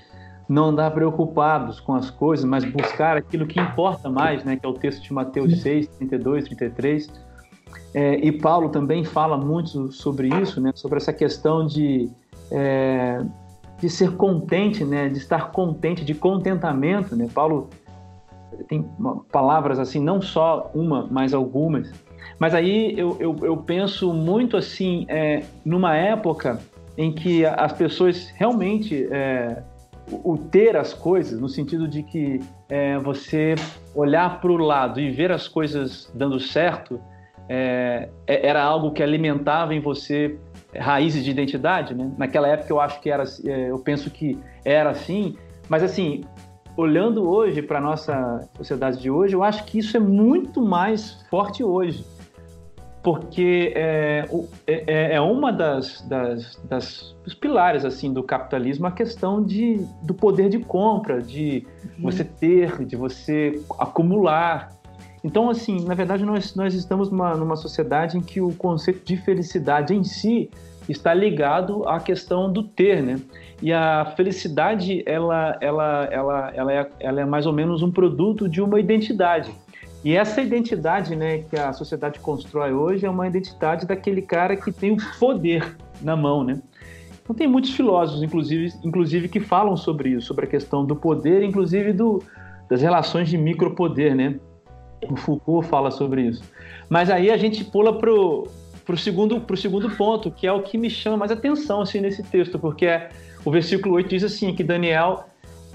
não 0.48 0.66
andar 0.66 0.92
preocupados 0.92 1.80
com 1.80 1.96
as 1.96 2.12
coisas, 2.12 2.46
mas 2.46 2.66
buscar 2.66 3.18
aquilo 3.18 3.48
que 3.48 3.60
importa 3.60 4.10
mais, 4.10 4.44
né, 4.44 4.58
que 4.58 4.66
é 4.66 4.70
o 4.70 4.74
texto 4.74 5.02
de 5.02 5.14
Mateus 5.14 5.62
6, 5.62 5.88
32, 5.88 6.44
33. 6.46 7.25
É, 7.94 8.16
e 8.16 8.32
Paulo 8.32 8.70
também 8.70 9.04
fala 9.04 9.38
muito 9.38 9.92
sobre 9.92 10.30
isso, 10.42 10.60
né, 10.60 10.72
sobre 10.76 10.98
essa 10.98 11.14
questão 11.14 11.66
de, 11.66 12.10
é, 12.52 13.24
de 13.80 13.90
ser 13.90 14.16
contente, 14.16 14.84
né, 14.84 15.10
de 15.10 15.18
estar 15.18 15.52
contente, 15.52 16.04
de 16.04 16.14
contentamento. 16.14 17.16
Né? 17.16 17.28
Paulo 17.34 17.70
tem 18.68 18.86
palavras 19.32 19.80
assim, 19.80 20.00
não 20.00 20.22
só 20.22 20.72
uma, 20.74 21.08
mas 21.10 21.34
algumas. 21.34 21.92
Mas 22.40 22.54
aí 22.54 22.98
eu, 22.98 23.18
eu, 23.20 23.36
eu 23.42 23.58
penso 23.58 24.14
muito 24.14 24.58
assim, 24.58 25.06
é, 25.08 25.44
numa 25.64 25.96
época 25.96 26.60
em 26.98 27.12
que 27.12 27.46
as 27.46 27.74
pessoas 27.74 28.30
realmente 28.36 29.08
é, 29.12 29.62
o 30.08 30.38
ter 30.38 30.76
as 30.76 30.94
coisas, 30.94 31.40
no 31.40 31.50
sentido 31.50 31.88
de 31.88 32.04
que 32.04 32.40
é, 32.70 32.98
você 33.00 33.56
olhar 33.94 34.40
para 34.40 34.52
o 34.52 34.58
lado 34.58 35.00
e 35.00 35.10
ver 35.10 35.32
as 35.32 35.48
coisas 35.48 36.12
dando 36.14 36.40
certo, 36.40 37.00
é, 37.50 38.10
é, 38.26 38.48
era 38.48 38.64
algo 38.64 38.92
que 38.92 39.04
alimentava 39.04 39.74
em 39.74 39.80
você 39.80 40.38
raízes 40.78 41.24
de 41.24 41.32
identidade, 41.32 41.94
né? 41.94 42.12
Naquela 42.18 42.48
época 42.48 42.72
eu 42.72 42.80
acho 42.80 43.00
que 43.02 43.10
era, 43.10 43.24
é, 43.46 43.70
eu 43.70 43.80
penso 43.80 44.10
que 44.10 44.38
era 44.64 44.90
assim, 44.90 45.38
mas 45.70 45.84
assim, 45.84 46.24
olhando 46.76 47.28
hoje 47.28 47.62
para 47.62 47.80
nossa 47.80 48.50
sociedade 48.58 49.00
de 49.00 49.10
hoje, 49.10 49.36
eu 49.36 49.44
acho 49.44 49.64
que 49.66 49.80
isso 49.80 49.96
é 49.96 50.00
muito 50.00 50.62
mais 50.62 51.14
forte 51.30 51.64
hoje 51.64 52.06
porque 53.06 53.72
é, 53.76 54.26
é, 54.66 54.84
é, 54.88 55.14
é 55.14 55.22
uma 55.22 55.54
das, 55.54 56.02
das, 56.10 56.60
das, 56.68 57.16
dos 57.24 57.36
pilares 57.36 57.86
assim 57.86 58.12
do 58.12 58.24
capitalismo 58.24 58.88
a 58.88 58.92
questão 58.92 59.44
de, 59.44 59.86
do 60.02 60.12
poder 60.12 60.50
de 60.50 60.58
compra, 60.58 61.22
de 61.22 61.68
uhum. 61.84 62.02
você 62.02 62.24
ter, 62.24 62.84
de 62.84 62.96
você 62.96 63.62
acumular. 63.78 64.75
Então, 65.26 65.50
assim, 65.50 65.84
na 65.84 65.96
verdade, 65.96 66.24
nós, 66.24 66.54
nós 66.54 66.76
estamos 66.76 67.10
numa, 67.10 67.36
numa 67.36 67.56
sociedade 67.56 68.16
em 68.16 68.22
que 68.22 68.40
o 68.40 68.54
conceito 68.54 69.04
de 69.04 69.18
felicidade 69.18 69.92
em 69.92 70.04
si 70.04 70.52
está 70.88 71.16
ligado 71.16 71.84
à 71.90 72.00
questão 72.00 72.54
do 72.54 72.62
ter, 72.62 73.02
né? 73.02 73.20
E 73.60 73.74
a 73.74 74.14
felicidade, 74.16 75.02
ela, 75.04 75.58
ela, 75.60 76.08
ela, 76.12 76.52
ela, 76.54 76.74
é, 76.74 76.90
ela 77.00 77.22
é 77.22 77.26
mais 77.26 77.48
ou 77.48 77.54
menos 77.54 77.82
um 77.82 77.90
produto 77.90 78.48
de 78.48 78.62
uma 78.62 78.80
identidade. 78.80 79.52
E 80.04 80.16
essa 80.16 80.44
identidade 80.44 81.16
né, 81.16 81.40
que 81.40 81.58
a 81.58 81.74
sociedade 81.74 82.20
constrói 82.20 82.72
hoje 82.72 83.08
é 83.08 83.10
uma 83.10 83.28
identidade 83.28 83.88
daquele 83.88 84.22
cara 84.22 84.56
que 84.56 84.72
tem 84.72 84.92
o 84.92 84.98
poder 85.20 85.76
na 86.04 86.16
mão, 86.16 86.44
né? 86.44 86.62
Então 87.24 87.36
tem 87.36 87.48
muitos 87.48 87.72
filósofos, 87.72 88.22
inclusive, 88.22 88.72
inclusive 88.84 89.28
que 89.28 89.40
falam 89.40 89.76
sobre 89.76 90.10
isso, 90.10 90.28
sobre 90.28 90.46
a 90.46 90.48
questão 90.48 90.86
do 90.86 90.96
poder, 90.96 91.42
inclusive 91.42 91.94
do, 91.94 92.22
das 92.70 92.84
relações 92.84 93.28
de 93.28 93.40
micropoder, 93.40 94.16
né? 94.16 94.36
O 95.10 95.16
Foucault 95.16 95.68
fala 95.68 95.92
sobre 95.92 96.24
isso. 96.24 96.44
Mas 96.90 97.10
aí 97.10 97.30
a 97.30 97.38
gente 97.38 97.64
pula 97.64 97.98
pro 97.98 98.48
pro 98.86 98.96
segundo 98.96 99.42
pro 99.42 99.58
segundo 99.58 99.90
ponto, 99.90 100.30
que 100.30 100.46
é 100.46 100.52
o 100.52 100.62
que 100.62 100.78
me 100.78 100.90
chama 100.90 101.18
mais 101.18 101.32
atenção 101.32 101.82
assim 101.82 102.00
nesse 102.00 102.22
texto, 102.22 102.60
porque 102.60 102.86
é, 102.86 103.10
o 103.44 103.52
versículo 103.52 103.96
8 103.96 104.10
diz 104.10 104.24
assim 104.24 104.54
que 104.54 104.64
Daniel, 104.64 105.26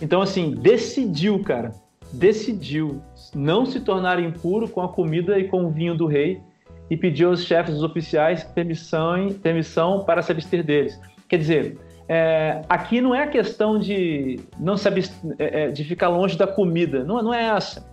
então 0.00 0.22
assim, 0.22 0.52
decidiu, 0.52 1.42
cara, 1.42 1.74
decidiu 2.12 3.02
não 3.34 3.66
se 3.66 3.80
tornar 3.80 4.20
impuro 4.20 4.68
com 4.68 4.80
a 4.80 4.88
comida 4.88 5.38
e 5.38 5.48
com 5.48 5.64
o 5.64 5.70
vinho 5.70 5.94
do 5.94 6.06
rei 6.06 6.40
e 6.88 6.96
pediu 6.96 7.30
aos 7.30 7.44
chefes 7.44 7.74
dos 7.74 7.82
oficiais 7.82 8.42
permissão, 8.42 9.28
permissão 9.42 10.04
para 10.04 10.22
se 10.22 10.32
abster 10.32 10.64
deles. 10.64 10.98
Quer 11.28 11.38
dizer, 11.38 11.78
é, 12.08 12.62
aqui 12.68 13.00
não 13.00 13.14
é 13.14 13.22
a 13.22 13.28
questão 13.28 13.78
de 13.78 14.40
não 14.58 14.76
se 14.76 14.88
abster, 14.88 15.36
é, 15.38 15.64
é, 15.64 15.68
de 15.70 15.84
ficar 15.84 16.08
longe 16.08 16.36
da 16.36 16.46
comida, 16.46 17.04
não, 17.04 17.22
não 17.22 17.32
é 17.32 17.44
essa, 17.44 17.88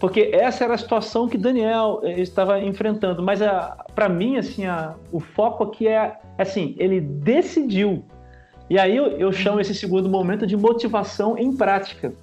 porque 0.00 0.30
essa 0.32 0.64
era 0.64 0.74
a 0.74 0.78
situação 0.78 1.28
que 1.28 1.36
Daniel 1.36 2.00
é, 2.02 2.18
estava 2.18 2.58
enfrentando. 2.58 3.22
Mas 3.22 3.40
para 3.94 4.08
mim, 4.08 4.38
assim, 4.38 4.64
a, 4.64 4.94
o 5.12 5.20
foco 5.20 5.62
aqui 5.62 5.86
é 5.86 6.18
assim, 6.38 6.74
ele 6.78 7.00
decidiu. 7.00 8.02
E 8.68 8.78
aí 8.78 8.96
eu, 8.96 9.08
eu 9.18 9.30
chamo 9.30 9.60
esse 9.60 9.74
segundo 9.74 10.08
momento 10.08 10.46
de 10.46 10.56
motivação 10.56 11.36
em 11.36 11.54
prática. 11.54 12.14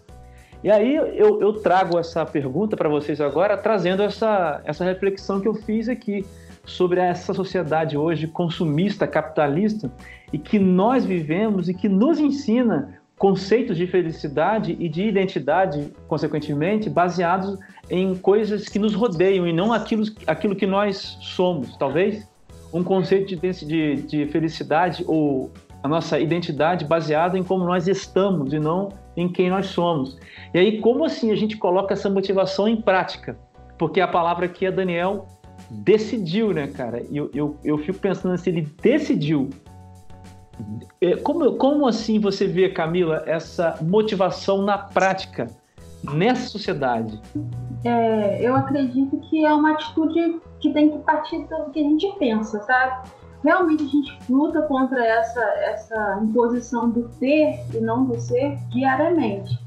E 0.63 0.71
aí 0.71 0.95
eu, 0.95 1.39
eu 1.39 1.53
trago 1.53 1.99
essa 1.99 2.25
pergunta 2.25 2.75
para 2.75 2.89
vocês 2.89 3.21
agora, 3.21 3.55
trazendo 3.55 4.01
essa, 4.01 4.59
essa 4.65 4.83
reflexão 4.83 5.39
que 5.39 5.47
eu 5.47 5.53
fiz 5.53 5.87
aqui 5.87 6.25
sobre 6.65 6.99
essa 6.99 7.31
sociedade 7.31 7.95
hoje 7.95 8.27
consumista, 8.27 9.05
capitalista, 9.05 9.91
e 10.33 10.39
que 10.39 10.57
nós 10.57 11.05
vivemos 11.05 11.69
e 11.69 11.75
que 11.75 11.87
nos 11.87 12.19
ensina 12.19 12.96
conceitos 13.17 13.75
de 13.77 13.87
felicidade 13.87 14.77
e 14.79 14.87
de 14.87 15.03
identidade, 15.03 15.91
consequentemente, 16.07 16.89
baseados 16.89 17.57
em 17.89 18.15
coisas 18.15 18.69
que 18.69 18.77
nos 18.77 18.93
rodeiam 18.93 19.47
e 19.47 19.53
não 19.53 19.73
aquilo, 19.73 20.03
aquilo 20.25 20.55
que 20.55 20.67
nós 20.67 21.17
somos. 21.21 21.75
Talvez 21.77 22.27
um 22.71 22.83
conceito 22.83 23.35
de, 23.35 23.65
de, 23.65 23.95
de 24.03 24.25
felicidade 24.27 25.03
ou 25.07 25.51
a 25.81 25.87
nossa 25.87 26.19
identidade 26.19 26.85
baseada 26.85 27.37
em 27.37 27.43
como 27.43 27.63
nós 27.63 27.87
estamos 27.87 28.53
e 28.53 28.59
não 28.59 28.89
em 29.15 29.27
quem 29.27 29.49
nós 29.49 29.67
somos. 29.67 30.17
E 30.53 30.59
aí, 30.59 30.79
como 30.79 31.05
assim 31.05 31.31
a 31.31 31.35
gente 31.35 31.57
coloca 31.57 31.93
essa 31.93 32.09
motivação 32.09 32.67
em 32.67 32.79
prática? 32.79 33.37
Porque 33.77 33.99
a 33.99 34.07
palavra 34.07 34.45
aqui 34.45 34.65
é 34.65 34.71
Daniel 34.71 35.27
decidiu, 35.69 36.53
né, 36.53 36.67
cara? 36.67 37.03
E 37.09 37.17
eu, 37.17 37.29
eu, 37.33 37.57
eu 37.63 37.77
fico 37.79 37.99
pensando 37.99 38.37
se 38.37 38.49
ele 38.49 38.67
decidiu. 38.81 39.49
É, 41.01 41.15
como, 41.17 41.55
como 41.57 41.87
assim 41.87 42.19
você 42.19 42.47
vê, 42.47 42.69
Camila, 42.69 43.23
essa 43.25 43.77
motivação 43.81 44.61
na 44.61 44.77
prática 44.77 45.47
nessa 46.03 46.47
sociedade? 46.47 47.21
É, 47.83 48.41
eu 48.41 48.55
acredito 48.55 49.17
que 49.29 49.45
é 49.45 49.53
uma 49.53 49.73
atitude 49.73 50.39
que 50.59 50.73
tem 50.73 50.89
que 50.89 50.97
partir 50.99 51.39
do 51.47 51.71
que 51.71 51.79
a 51.79 51.83
gente 51.83 52.07
pensa, 52.17 52.59
sabe? 52.61 53.09
realmente 53.43 53.83
a 53.83 53.87
gente 53.87 54.19
luta 54.29 54.61
contra 54.63 55.05
essa, 55.05 55.41
essa 55.41 56.19
imposição 56.21 56.89
do 56.89 57.09
ter 57.19 57.63
e 57.73 57.79
não 57.79 58.05
do 58.05 58.19
ser 58.19 58.57
diariamente, 58.69 59.57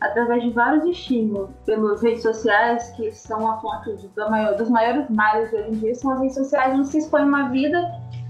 através 0.00 0.42
de 0.42 0.50
vários 0.50 0.84
estímulos, 0.84 1.50
pelas 1.64 2.02
redes 2.02 2.22
sociais, 2.22 2.90
que 2.90 3.10
são 3.12 3.50
a 3.50 3.60
fonte 3.60 4.08
da 4.14 4.28
maior, 4.28 4.56
dos 4.56 4.68
maiores 4.68 5.08
males 5.10 5.52
hoje 5.52 5.68
em 5.68 5.72
dia, 5.72 5.94
são 5.94 6.12
as 6.12 6.20
redes 6.20 6.34
sociais 6.34 6.78
onde 6.78 6.88
se 6.88 6.98
expõe 6.98 7.22
uma 7.22 7.48
vida 7.48 7.80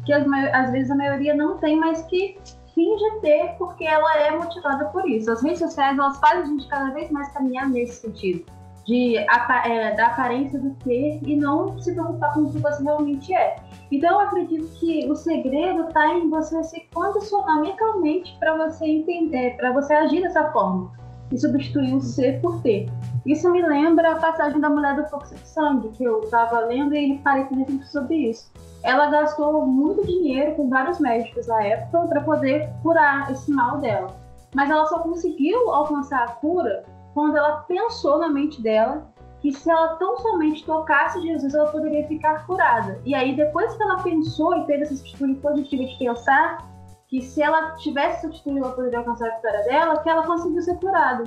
que 0.04 0.12
as, 0.12 0.26
às 0.52 0.70
vezes 0.70 0.90
a 0.90 0.96
maioria 0.96 1.34
não 1.34 1.58
tem, 1.58 1.78
mas 1.78 2.02
que 2.02 2.36
finge 2.74 3.20
ter 3.20 3.54
porque 3.58 3.84
ela 3.84 4.18
é 4.18 4.30
motivada 4.36 4.86
por 4.86 5.08
isso. 5.08 5.30
As 5.30 5.42
redes 5.42 5.60
sociais 5.60 5.96
elas 5.96 6.18
fazem 6.18 6.42
a 6.42 6.46
gente 6.46 6.68
cada 6.68 6.90
vez 6.92 7.10
mais 7.10 7.28
caminhar 7.32 7.68
nesse 7.68 8.02
sentido 8.02 8.44
de 8.86 9.16
é, 9.16 9.94
da 9.94 10.08
aparência 10.08 10.58
do 10.58 10.74
ter 10.84 11.18
e 11.22 11.36
não 11.36 11.78
se 11.80 11.92
preocupar 11.92 12.34
com 12.34 12.40
o 12.40 12.52
que 12.52 12.58
você 12.58 12.82
realmente 12.82 13.34
é. 13.34 13.56
Então 13.90 14.10
eu 14.10 14.20
acredito 14.20 14.66
que 14.78 15.10
o 15.10 15.14
segredo 15.14 15.88
está 15.88 16.06
em 16.14 16.28
você 16.28 16.62
se 16.64 16.86
condicionar 16.92 17.60
mentalmente 17.60 18.36
para 18.38 18.56
você 18.56 18.84
entender, 18.84 19.56
para 19.56 19.72
você 19.72 19.94
agir 19.94 20.20
dessa 20.20 20.52
forma 20.52 20.92
e 21.32 21.38
substituir 21.38 21.94
o 21.94 22.00
ser 22.00 22.40
por 22.40 22.60
ter. 22.62 22.88
Isso 23.26 23.50
me 23.50 23.62
lembra 23.62 24.12
a 24.12 24.16
passagem 24.16 24.60
da 24.60 24.68
mulher 24.68 24.96
do 24.96 25.08
fluxo 25.08 25.34
de 25.34 25.46
sangue 25.46 25.88
que 25.88 26.04
eu 26.04 26.20
estava 26.22 26.60
lendo 26.60 26.94
e 26.94 27.18
parei 27.18 27.44
com 27.44 27.56
refletir 27.56 27.88
sobre 27.88 28.16
isso. 28.30 28.52
Ela 28.82 29.10
gastou 29.10 29.66
muito 29.66 30.06
dinheiro 30.06 30.54
com 30.54 30.68
vários 30.68 30.98
médicos 30.98 31.46
na 31.46 31.62
época 31.62 32.06
para 32.06 32.20
poder 32.20 32.68
curar 32.82 33.30
esse 33.30 33.50
mal 33.50 33.78
dela, 33.78 34.08
mas 34.54 34.70
ela 34.70 34.84
só 34.86 34.98
conseguiu 34.98 35.70
alcançar 35.70 36.22
a 36.24 36.32
cura 36.32 36.84
quando 37.14 37.36
ela 37.36 37.62
pensou 37.62 38.18
na 38.18 38.28
mente 38.28 38.60
dela 38.60 39.06
que 39.40 39.52
se 39.52 39.70
ela 39.70 39.96
tão 39.96 40.16
somente 40.18 40.64
tocasse 40.64 41.20
Jesus, 41.20 41.54
ela 41.54 41.68
poderia 41.70 42.06
ficar 42.08 42.46
curada. 42.46 42.98
E 43.04 43.14
aí, 43.14 43.36
depois 43.36 43.74
que 43.76 43.82
ela 43.82 44.02
pensou 44.02 44.56
e 44.56 44.64
teve 44.64 44.84
essa 44.84 44.94
atitude 44.94 45.34
positiva 45.34 45.84
de 45.84 45.98
pensar 45.98 46.66
que 47.14 47.22
se 47.22 47.40
ela 47.40 47.76
tivesse 47.76 48.16
essa 48.16 48.26
atitude, 48.26 48.58
ela 48.58 48.72
poderia 48.72 48.98
alcançar 48.98 49.28
a 49.28 49.36
vitória 49.36 49.62
dela, 49.62 50.02
que 50.02 50.08
ela 50.08 50.26
conseguiu 50.26 50.60
ser 50.60 50.76
curada. 50.78 51.22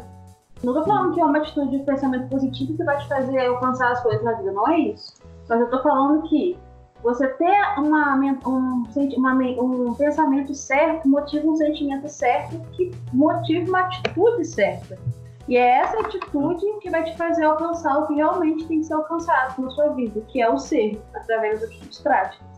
Não 0.61 0.73
tô 0.73 0.83
falando 0.83 1.13
que 1.13 1.21
é 1.21 1.23
uma 1.23 1.37
atitude 1.37 1.77
de 1.77 1.83
pensamento 1.85 2.27
positivo 2.27 2.75
que 2.75 2.83
vai 2.83 2.97
te 2.97 3.07
fazer 3.07 3.45
alcançar 3.45 3.93
as 3.93 4.03
coisas 4.03 4.21
na 4.21 4.33
vida, 4.33 4.51
não 4.51 4.67
é 4.67 4.79
isso. 4.79 5.13
Mas 5.47 5.61
eu 5.61 5.69
tô 5.69 5.81
falando 5.81 6.27
que 6.27 6.57
você 7.01 7.25
ter 7.35 7.57
uma, 7.77 8.15
um, 8.15 8.83
uma, 9.15 9.33
um 9.33 9.93
pensamento 9.93 10.53
certo 10.53 11.07
motiva 11.07 11.47
um 11.47 11.55
sentimento 11.55 12.09
certo 12.09 12.59
que 12.71 12.91
motiva 13.13 13.69
uma 13.69 13.79
atitude 13.79 14.43
certa. 14.43 14.99
E 15.47 15.55
é 15.55 15.77
essa 15.77 16.01
atitude 16.01 16.65
que 16.81 16.89
vai 16.89 17.05
te 17.05 17.15
fazer 17.15 17.45
alcançar 17.45 17.97
o 17.99 18.07
que 18.07 18.15
realmente 18.15 18.65
tem 18.65 18.79
que 18.79 18.87
ser 18.87 18.95
alcançado 18.95 19.61
na 19.61 19.69
sua 19.69 19.87
vida, 19.93 20.19
que 20.27 20.41
é 20.41 20.49
o 20.49 20.57
ser, 20.57 21.01
através 21.13 21.61
das 21.61 21.99
práticas. 21.99 22.56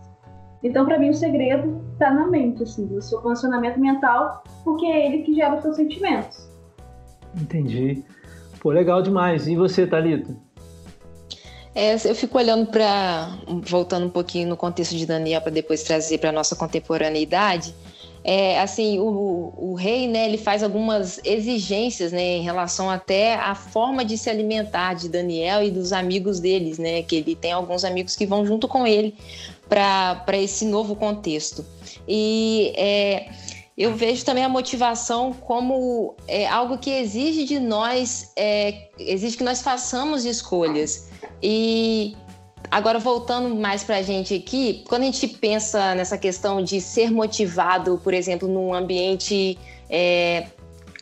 Então, 0.64 0.86
para 0.86 1.00
mim, 1.00 1.10
o 1.10 1.14
segredo 1.14 1.82
está 1.94 2.12
na 2.12 2.28
mente, 2.28 2.64
assim, 2.64 2.86
do 2.86 3.02
seu 3.02 3.22
funcionamento 3.22 3.80
mental, 3.80 4.44
porque 4.64 4.86
é 4.86 5.08
ele 5.08 5.24
que 5.24 5.34
gera 5.34 5.56
os 5.56 5.62
seus 5.62 5.76
sentimentos. 5.78 6.50
Entendi. 7.40 8.04
Pô, 8.60 8.72
legal 8.72 9.02
demais. 9.02 9.48
E 9.48 9.56
você, 9.56 9.88
Thalita? 9.88 10.36
É, 11.74 11.94
eu 11.94 12.16
fico 12.16 12.38
olhando 12.38 12.66
para. 12.68 13.38
voltando 13.64 14.08
um 14.08 14.10
pouquinho 14.10 14.50
no 14.50 14.58
contexto 14.58 14.96
de 14.96 15.06
Daniel, 15.06 15.40
para 15.40 15.52
depois 15.52 15.84
trazer 15.84 16.18
para 16.18 16.30
a 16.30 16.34
nossa 16.34 16.56
contemporaneidade. 16.56 17.74
É, 18.22 18.60
assim, 18.60 19.00
o, 19.00 19.54
o, 19.56 19.74
rei, 19.76 20.06
né, 20.06 20.26
ele 20.26 20.38
faz 20.38 20.62
algumas 20.62 21.22
exigências, 21.24 22.12
né, 22.12 22.22
em 22.22 22.42
relação 22.42 22.90
até 22.90 23.36
à 23.36 23.56
forma 23.56 24.04
de 24.04 24.18
se 24.18 24.30
alimentar 24.30 24.94
de 24.94 25.08
Daniel 25.08 25.64
e 25.64 25.72
dos 25.72 25.94
amigos 25.94 26.38
deles, 26.40 26.78
né, 26.78 27.02
que 27.02 27.16
ele 27.16 27.34
tem 27.34 27.54
alguns 27.54 27.86
amigos 27.86 28.18
que 28.18 28.26
vão 28.26 28.46
junto 28.46 28.68
com 28.68 28.86
ele 28.86 29.16
para 29.70 30.38
esse 30.38 30.66
novo 30.66 30.96
contexto. 30.96 31.64
E 32.08 32.74
é, 32.76 33.30
eu 33.78 33.96
vejo 33.96 34.26
também 34.26 34.44
a 34.44 34.50
motivação 34.50 35.32
como 35.32 36.16
é, 36.28 36.48
algo 36.48 36.78
que 36.78 36.90
exige 36.90 37.46
de 37.46 37.60
nós, 37.60 38.34
é, 38.36 38.90
exige 39.00 39.38
que 39.38 39.44
nós 39.44 39.62
façamos 39.62 40.26
escolhas. 40.26 41.08
E 41.42 42.18
agora 42.70 43.00
voltando 43.00 43.56
mais 43.56 43.84
para 43.84 43.98
a 43.98 44.02
gente 44.02 44.34
aqui, 44.34 44.84
quando 44.90 45.04
a 45.04 45.06
gente 45.06 45.28
pensa 45.28 45.96
nessa 45.96 46.18
questão 46.18 46.62
de 46.62 46.82
ser 46.82 47.12
motivado, 47.12 48.02
por 48.04 48.14
exemplo, 48.14 48.48
num 48.48 48.74
ambiente 48.74 49.58
é, 49.90 50.48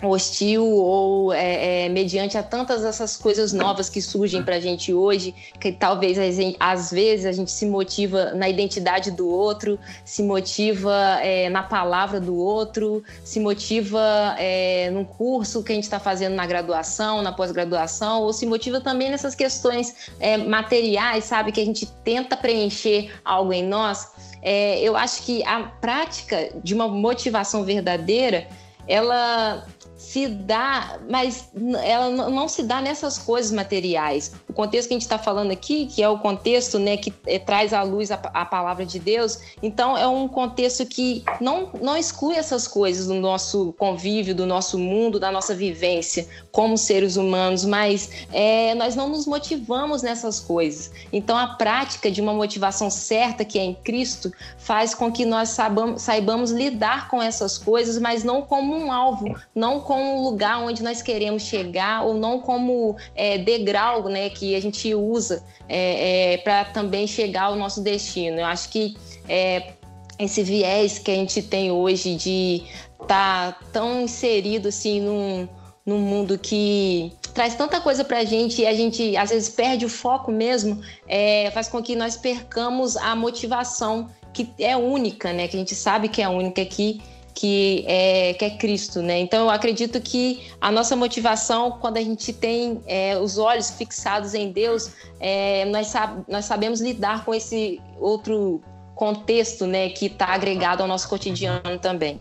hostil 0.04 0.64
ou 0.64 1.34
é, 1.34 1.86
é, 1.86 1.90
mediante 1.90 2.38
a 2.38 2.44
tantas 2.44 2.84
essas 2.84 3.18
coisas 3.18 3.52
novas 3.52 3.90
que 3.90 4.02
surgem 4.02 4.44
para 4.44 4.56
a 4.56 4.60
gente 4.60 4.94
hoje, 4.94 5.34
que 5.60 5.72
talvez 5.72 6.18
às 6.60 6.92
vezes 6.92 7.26
a 7.26 7.32
gente 7.32 7.50
se 7.52 7.66
motiva 7.66 8.32
na 8.34 8.48
identidade 8.48 9.10
do 9.10 9.28
outro, 9.28 9.80
se 10.06 10.22
motiva 10.22 10.94
é, 11.22 11.50
na 11.50 11.64
palavra 11.64 12.20
do 12.20 12.36
outro, 12.36 13.04
se 13.24 13.40
motiva 13.40 14.36
é, 14.38 14.92
num 14.92 15.04
curso 15.04 15.64
que 15.64 15.72
a 15.72 15.76
gente 15.76 15.86
está 15.86 16.00
fazendo 16.00 16.36
na 16.36 16.46
graduação, 16.46 17.22
na 17.24 17.32
pós-graduação, 17.32 18.22
ou 18.22 18.34
se 18.34 18.46
motiva 18.46 18.80
também 18.80 19.10
nessas 19.10 19.34
questões 19.34 20.12
é, 20.20 20.38
materiais, 20.38 21.24
sabe, 21.24 21.52
que 21.52 21.62
a 21.62 21.66
gente 21.66 21.88
tenta 22.04 22.38
preencher 22.38 23.12
algo 23.26 23.52
em 23.52 23.64
nós. 23.64 24.12
É, 24.44 24.80
eu 24.80 24.96
acho 24.96 25.24
que 25.24 25.44
a 25.44 25.64
prática 25.64 26.50
de 26.64 26.76
uma 26.76 26.88
motivação 26.88 27.64
verdadeira 27.64 28.48
ela 28.88 29.68
se 30.08 30.26
dá, 30.26 31.00
mas 31.10 31.50
ela 31.84 32.10
não 32.10 32.48
se 32.48 32.64
dá 32.64 32.80
nessas 32.80 33.18
coisas 33.18 33.52
materiais. 33.52 34.32
O 34.48 34.54
contexto 34.54 34.88
que 34.88 34.94
a 34.94 34.96
gente 34.96 35.02
está 35.02 35.20
falando 35.20 35.52
aqui, 35.52 35.86
que 35.86 36.02
é 36.02 36.08
o 36.08 36.18
contexto 36.18 36.80
né, 36.80 36.96
que 36.96 37.14
é, 37.26 37.38
traz 37.38 37.74
à 37.74 37.84
luz 37.84 38.10
a, 38.10 38.16
a, 38.16 38.46
palavra 38.46 38.86
de 38.86 39.00
Deus, 39.00 39.38
então 39.62 39.98
é 39.98 40.08
um 40.08 40.26
contexto 40.30 40.86
que 40.86 41.26
não, 41.42 41.70
não 41.82 41.98
exclui 41.98 42.36
essas 42.36 42.70
coisas 42.70 43.08
do 43.08 43.16
nosso 43.16 43.74
convívio, 43.78 44.34
do 44.34 44.46
nosso 44.46 44.80
mundo, 44.80 45.20
da 45.20 45.30
nossa 45.30 45.54
vivência 45.54 46.26
como 46.54 46.78
seres 46.78 47.18
humanos, 47.18 47.66
mas 47.66 48.10
é, 48.32 48.74
nós 48.76 48.96
não 48.96 49.10
nos 49.10 49.28
motivamos 49.28 50.04
nessas 50.04 50.40
coisas. 50.40 50.90
Então 51.12 51.38
a 51.38 51.48
prática 51.48 52.10
de 52.10 52.22
uma 52.22 52.34
motivação 52.34 52.90
certa, 52.90 53.44
que 53.44 53.60
é 53.60 53.64
em 53.64 53.74
Cristo, 53.74 54.32
faz 54.58 54.96
com 54.96 55.12
que 55.12 55.26
nós 55.26 55.50
saibamos, 55.50 56.02
saibamos 56.02 56.52
lidar 56.52 57.10
com 57.10 57.22
essas 57.22 57.58
coisas, 57.58 58.00
mas 58.00 58.24
não 58.24 58.42
como 58.42 58.74
um 58.74 58.90
alvo, 58.90 59.36
não 59.54 59.82
como 59.98 60.20
um 60.20 60.24
lugar 60.24 60.60
onde 60.60 60.84
nós 60.84 61.02
queremos 61.02 61.42
chegar 61.42 62.06
ou 62.06 62.14
não 62.14 62.40
como 62.40 62.96
é, 63.16 63.40
degrau 63.40 64.08
né, 64.08 64.30
que 64.30 64.54
a 64.54 64.62
gente 64.62 64.94
usa 64.94 65.44
é, 65.68 66.34
é, 66.34 66.38
para 66.38 66.66
também 66.66 67.08
chegar 67.08 67.46
ao 67.46 67.56
nosso 67.56 67.82
destino. 67.82 68.40
Eu 68.40 68.46
acho 68.46 68.70
que 68.70 68.96
é, 69.28 69.74
esse 70.20 70.44
viés 70.44 71.00
que 71.00 71.10
a 71.10 71.16
gente 71.16 71.42
tem 71.42 71.72
hoje 71.72 72.16
de 72.16 72.64
estar 73.02 73.54
tá 73.54 73.60
tão 73.74 74.02
inserido 74.02 74.68
assim 74.68 75.02
num, 75.02 75.50
num 75.84 76.00
mundo 76.00 76.38
que 76.38 77.12
traz 77.34 77.56
tanta 77.56 77.82
coisa 77.82 78.04
para 78.04 78.20
a 78.20 78.26
gente 78.26 78.62
e 78.62 78.68
a 78.68 78.74
gente 78.76 79.18
às 79.18 79.32
vezes 79.32 79.50
perde 79.50 79.84
o 79.84 79.90
foco 79.90 80.32
mesmo, 80.32 80.80
é, 81.08 81.50
faz 81.52 81.68
com 81.68 81.82
que 81.82 81.96
nós 81.96 82.16
percamos 82.16 82.96
a 82.98 83.16
motivação 83.16 84.10
que 84.32 84.48
é 84.60 84.78
única, 84.78 85.34
né? 85.34 85.48
Que 85.48 85.56
a 85.56 85.60
gente 85.60 85.74
sabe 85.74 86.08
que 86.08 86.22
é 86.22 86.30
única 86.30 86.62
aqui 86.62 87.02
que 87.38 87.86
é, 87.88 88.34
que 88.34 88.44
é 88.44 88.50
Cristo, 88.50 89.00
né? 89.00 89.20
Então 89.20 89.44
eu 89.44 89.50
acredito 89.52 90.02
que 90.02 90.42
a 90.60 90.72
nossa 90.72 90.96
motivação, 90.96 91.70
quando 91.80 91.98
a 91.98 92.02
gente 92.02 92.34
tem 92.34 92.82
é, 92.88 93.16
os 93.16 93.38
olhos 93.38 93.70
fixados 93.70 94.34
em 94.34 94.52
Deus, 94.52 94.92
é, 95.20 95.64
nós, 95.66 95.86
sab 95.86 96.24
nós 96.28 96.46
sabemos 96.46 96.82
lidar 96.82 97.24
com 97.24 97.36
esse 97.36 97.80
outro 98.00 98.60
contexto, 98.96 99.68
né, 99.68 99.90
que 99.90 100.08
está 100.08 100.34
agregado 100.34 100.82
ao 100.82 100.88
nosso 100.88 101.08
cotidiano 101.08 101.78
também. 101.80 102.20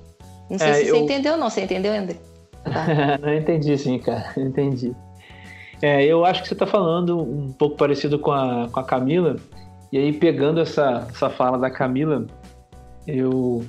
Não 0.50 0.58
sei 0.58 0.68
é, 0.68 0.74
se 0.74 0.88
eu... 0.88 0.96
você 0.96 1.04
entendeu 1.04 1.32
ou 1.32 1.38
não. 1.38 1.48
Você 1.48 1.62
entendeu, 1.62 1.94
André? 1.94 2.16
Tá. 2.62 3.16
não 3.22 3.32
entendi, 3.32 3.78
sim, 3.78 3.98
cara. 3.98 4.34
Entendi. 4.36 4.94
É, 5.80 6.04
eu 6.04 6.26
acho 6.26 6.42
que 6.42 6.48
você 6.48 6.54
está 6.54 6.66
falando 6.66 7.18
um 7.18 7.52
pouco 7.52 7.76
parecido 7.76 8.18
com 8.18 8.32
a, 8.32 8.68
com 8.70 8.80
a 8.80 8.84
Camila. 8.84 9.36
E 9.90 9.96
aí, 9.96 10.12
pegando 10.12 10.60
essa, 10.60 11.06
essa 11.08 11.30
fala 11.30 11.56
da 11.56 11.70
Camila, 11.70 12.26
eu 13.06 13.64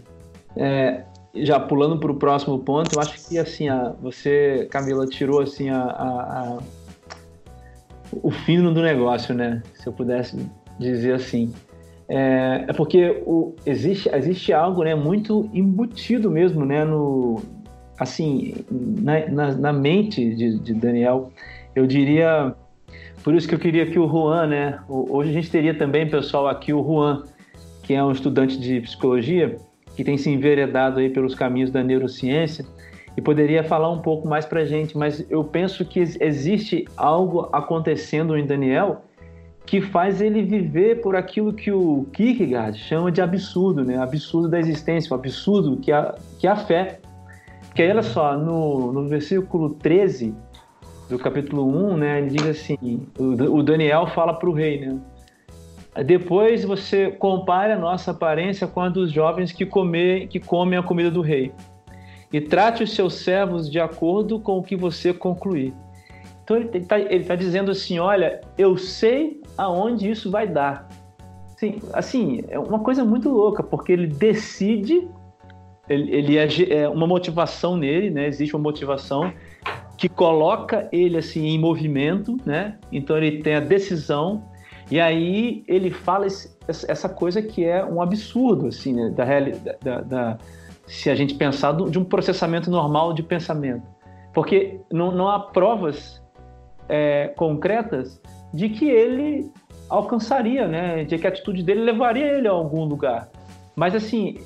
é, 0.57 1.03
já 1.45 1.59
pulando 1.59 1.97
para 1.99 2.11
o 2.11 2.15
próximo 2.15 2.59
ponto, 2.59 2.95
eu 2.95 3.01
acho 3.01 3.27
que 3.27 3.37
assim, 3.37 3.69
a, 3.69 3.93
você, 4.01 4.67
Camila, 4.71 5.05
tirou 5.07 5.41
assim 5.41 5.69
a, 5.69 5.81
a, 5.81 6.39
a, 6.39 6.57
o 8.11 8.31
fino 8.31 8.73
do 8.73 8.81
negócio, 8.81 9.33
né? 9.33 9.61
Se 9.73 9.87
eu 9.87 9.93
pudesse 9.93 10.37
dizer 10.79 11.13
assim. 11.13 11.53
É, 12.09 12.65
é 12.67 12.73
porque 12.73 13.21
o, 13.25 13.53
existe, 13.65 14.09
existe 14.13 14.53
algo 14.53 14.83
né, 14.83 14.95
muito 14.95 15.49
embutido 15.53 16.31
mesmo 16.31 16.65
né, 16.65 16.85
no, 16.85 17.41
assim, 17.99 18.53
na, 18.71 19.27
na, 19.27 19.51
na 19.53 19.73
mente 19.73 20.33
de, 20.33 20.59
de, 20.59 20.73
Daniel. 20.73 21.31
Eu 21.75 21.85
diria, 21.85 22.55
por 23.23 23.35
isso 23.35 23.47
que 23.47 23.55
eu 23.55 23.59
queria 23.59 23.85
que 23.85 23.99
o 23.99 24.07
Juan, 24.07 24.47
né? 24.47 24.79
Hoje 24.87 25.31
a 25.31 25.33
gente 25.33 25.51
teria 25.51 25.73
também, 25.73 26.09
pessoal, 26.09 26.47
aqui 26.47 26.73
o 26.73 26.83
Juan, 26.83 27.23
que 27.83 27.93
é 27.93 28.03
um 28.03 28.11
estudante 28.11 28.57
de 28.59 28.81
psicologia, 28.81 29.57
que 29.97 30.03
tem 30.03 30.15
se 30.15 30.29
enveredado 30.29 30.99
aí 30.99 31.09
pelos 31.09 31.33
caminhos 31.33 31.71
da 31.71 31.83
neurociência 31.83 32.63
e 33.17 33.21
poderia 33.21 33.63
falar 33.63 33.89
um 33.89 33.97
pouco 33.97 34.27
mais 34.27 34.45
para 34.45 34.61
a 34.61 34.65
gente, 34.65 34.95
mas 34.95 35.25
eu 35.27 35.43
penso 35.43 35.83
que 35.83 35.99
existe 35.99 36.85
algo 36.95 37.49
acontecendo 37.51 38.37
em 38.37 38.45
Daniel 38.45 39.01
que 39.65 39.81
faz 39.81 40.21
ele 40.21 40.43
viver 40.43 41.01
por 41.01 41.15
aquilo 41.15 41.51
que 41.51 41.71
o 41.71 42.05
Kierkegaard 42.13 42.77
chama 42.77 43.11
de 43.11 43.21
absurdo, 43.21 43.83
né? 43.83 43.97
Absurdo 43.97 44.47
da 44.47 44.59
existência, 44.59 45.11
o 45.11 45.15
absurdo 45.15 45.77
que 45.77 45.91
é, 45.91 46.15
que 46.39 46.45
a 46.45 46.55
fé. 46.55 46.99
Que 47.73 47.89
olha 47.89 48.03
só, 48.03 48.37
no, 48.37 48.93
no 48.93 49.07
versículo 49.07 49.71
13 49.71 50.33
do 51.09 51.17
capítulo 51.17 51.67
1, 51.93 51.97
né, 51.97 52.19
ele 52.19 52.29
diz 52.29 52.45
assim, 52.45 53.07
o, 53.17 53.57
o 53.57 53.63
Daniel 53.63 54.05
fala 54.07 54.33
para 54.33 54.49
o 54.49 54.53
rei, 54.53 54.79
né? 54.79 54.97
Depois 56.05 56.63
você 56.63 57.11
compare 57.11 57.73
a 57.73 57.77
nossa 57.77 58.11
aparência 58.11 58.67
com 58.67 58.81
a 58.81 58.89
dos 58.89 59.11
jovens 59.11 59.51
que, 59.51 59.65
comer, 59.65 60.27
que 60.27 60.39
comem 60.39 60.77
a 60.77 60.83
comida 60.83 61.09
do 61.09 61.21
rei. 61.21 61.51
E 62.31 62.41
trate 62.41 62.83
os 62.83 62.93
seus 62.93 63.15
servos 63.15 63.69
de 63.69 63.79
acordo 63.79 64.39
com 64.39 64.57
o 64.57 64.63
que 64.63 64.75
você 64.75 65.13
concluir. 65.13 65.73
Então 66.43 66.57
ele 66.57 66.77
está 66.77 66.97
tá 67.25 67.35
dizendo 67.35 67.71
assim: 67.71 67.99
olha, 67.99 68.41
eu 68.57 68.77
sei 68.77 69.41
aonde 69.57 70.09
isso 70.09 70.29
vai 70.29 70.47
dar. 70.47 70.87
Sim, 71.57 71.79
assim, 71.91 72.43
é 72.49 72.59
uma 72.59 72.79
coisa 72.79 73.03
muito 73.03 73.29
louca, 73.29 73.63
porque 73.63 73.91
ele 73.91 74.07
decide, 74.07 75.09
ele, 75.89 76.15
ele 76.15 76.37
é, 76.37 76.81
é 76.81 76.89
uma 76.89 77.07
motivação 77.07 77.75
nele, 77.75 78.11
né? 78.11 78.27
Existe 78.27 78.55
uma 78.55 78.61
motivação 78.61 79.33
que 79.97 80.07
coloca 80.07 80.87
ele 80.91 81.17
assim 81.17 81.47
em 81.47 81.57
movimento, 81.57 82.37
né? 82.45 82.77
Então 82.91 83.17
ele 83.17 83.41
tem 83.41 83.55
a 83.55 83.59
decisão 83.59 84.43
e 84.89 84.99
aí 84.99 85.63
ele 85.67 85.91
fala 85.91 86.25
esse, 86.25 86.57
essa 86.67 87.09
coisa 87.09 87.41
que 87.41 87.65
é 87.65 87.83
um 87.83 88.01
absurdo, 88.01 88.67
assim, 88.67 88.93
né? 88.93 89.09
da, 89.09 89.25
da, 89.81 90.01
da, 90.01 90.37
se 90.85 91.09
a 91.09 91.15
gente 91.15 91.33
pensar 91.35 91.73
do, 91.73 91.89
de 91.89 91.99
um 91.99 92.05
processamento 92.05 92.71
normal 92.71 93.13
de 93.13 93.21
pensamento. 93.21 93.83
Porque 94.33 94.79
não, 94.91 95.11
não 95.11 95.27
há 95.27 95.39
provas 95.39 96.21
é, 96.87 97.33
concretas 97.35 98.21
de 98.53 98.69
que 98.69 98.89
ele 98.89 99.51
alcançaria, 99.89 100.67
né? 100.67 101.03
de 101.03 101.17
que 101.17 101.27
a 101.27 101.29
atitude 101.29 101.63
dele 101.63 101.81
levaria 101.81 102.25
ele 102.25 102.47
a 102.47 102.51
algum 102.51 102.85
lugar. 102.85 103.29
Mas 103.75 103.93
assim, 103.93 104.37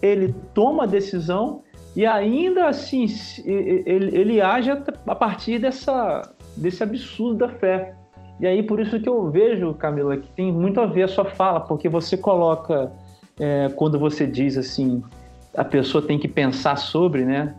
ele 0.00 0.34
toma 0.54 0.84
a 0.84 0.86
decisão 0.86 1.62
e 1.94 2.06
ainda 2.06 2.68
assim 2.68 3.04
ele, 3.44 4.16
ele 4.18 4.40
age 4.40 4.70
a 4.70 5.14
partir 5.14 5.58
dessa, 5.58 6.32
desse 6.56 6.82
absurdo 6.82 7.46
da 7.46 7.48
fé. 7.48 7.94
E 8.42 8.46
aí, 8.46 8.60
por 8.60 8.80
isso 8.80 8.98
que 8.98 9.08
eu 9.08 9.30
vejo, 9.30 9.72
Camila, 9.74 10.16
que 10.16 10.28
tem 10.30 10.50
muito 10.50 10.80
a 10.80 10.86
ver 10.86 11.04
a 11.04 11.08
sua 11.08 11.24
fala, 11.24 11.60
porque 11.60 11.88
você 11.88 12.16
coloca, 12.16 12.90
é, 13.38 13.68
quando 13.76 14.00
você 14.00 14.26
diz 14.26 14.58
assim, 14.58 15.00
a 15.56 15.62
pessoa 15.62 16.04
tem 16.04 16.18
que 16.18 16.26
pensar 16.26 16.74
sobre, 16.74 17.24
né? 17.24 17.54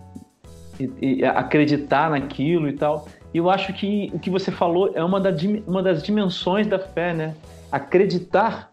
E, 0.78 1.20
e 1.20 1.26
acreditar 1.26 2.10
naquilo 2.10 2.68
e 2.68 2.74
tal. 2.74 3.08
E 3.34 3.38
eu 3.38 3.50
acho 3.50 3.72
que 3.72 4.12
o 4.14 4.20
que 4.20 4.30
você 4.30 4.52
falou 4.52 4.92
é 4.94 5.02
uma, 5.02 5.22
da, 5.22 5.30
uma 5.66 5.82
das 5.82 6.04
dimensões 6.04 6.68
da 6.68 6.78
fé, 6.78 7.14
né? 7.14 7.34
Acreditar, 7.72 8.70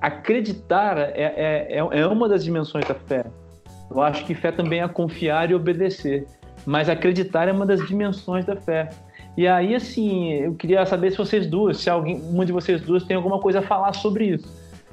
acreditar 0.00 0.98
é, 0.98 1.12
é, 1.14 1.78
é, 1.78 2.00
é 2.00 2.06
uma 2.08 2.28
das 2.28 2.42
dimensões 2.42 2.84
da 2.84 2.96
fé. 2.96 3.26
Eu 3.88 4.00
acho 4.02 4.24
que 4.24 4.34
fé 4.34 4.50
também 4.50 4.82
é 4.82 4.88
confiar 4.88 5.52
e 5.52 5.54
obedecer. 5.54 6.26
Mas 6.66 6.88
acreditar 6.88 7.46
é 7.46 7.52
uma 7.52 7.64
das 7.64 7.86
dimensões 7.86 8.44
da 8.44 8.56
fé. 8.56 8.90
E 9.36 9.48
aí, 9.48 9.74
assim, 9.74 10.32
eu 10.34 10.54
queria 10.54 10.86
saber 10.86 11.10
se 11.10 11.18
vocês 11.18 11.46
duas, 11.46 11.78
se 11.78 11.90
alguém, 11.90 12.20
uma 12.30 12.46
de 12.46 12.52
vocês 12.52 12.80
duas 12.80 13.02
tem 13.02 13.16
alguma 13.16 13.40
coisa 13.40 13.58
a 13.58 13.62
falar 13.62 13.92
sobre 13.92 14.26
isso. 14.26 14.48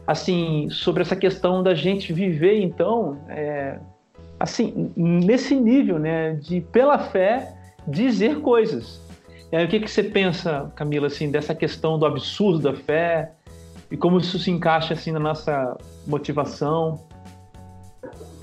Assim, 0.05 0.67
sobre 0.71 1.03
essa 1.03 1.15
questão 1.15 1.61
da 1.61 1.75
gente 1.75 2.11
viver, 2.11 2.59
então, 2.59 3.19
é, 3.29 3.77
assim, 4.39 4.91
nesse 4.95 5.55
nível, 5.55 5.99
né, 5.99 6.33
de 6.33 6.61
pela 6.61 6.97
fé 6.97 7.53
dizer 7.87 8.39
coisas. 8.39 8.99
E 9.51 9.55
aí, 9.55 9.65
o 9.65 9.67
que, 9.67 9.79
que 9.79 9.91
você 9.91 10.03
pensa, 10.03 10.71
Camila, 10.75 11.07
assim, 11.07 11.29
dessa 11.29 11.53
questão 11.53 11.99
do 11.99 12.05
absurdo 12.05 12.59
da 12.59 12.73
fé 12.73 13.31
e 13.91 13.97
como 13.97 14.17
isso 14.17 14.39
se 14.39 14.49
encaixa 14.49 14.93
assim 14.93 15.11
na 15.11 15.19
nossa 15.19 15.77
motivação? 16.07 16.99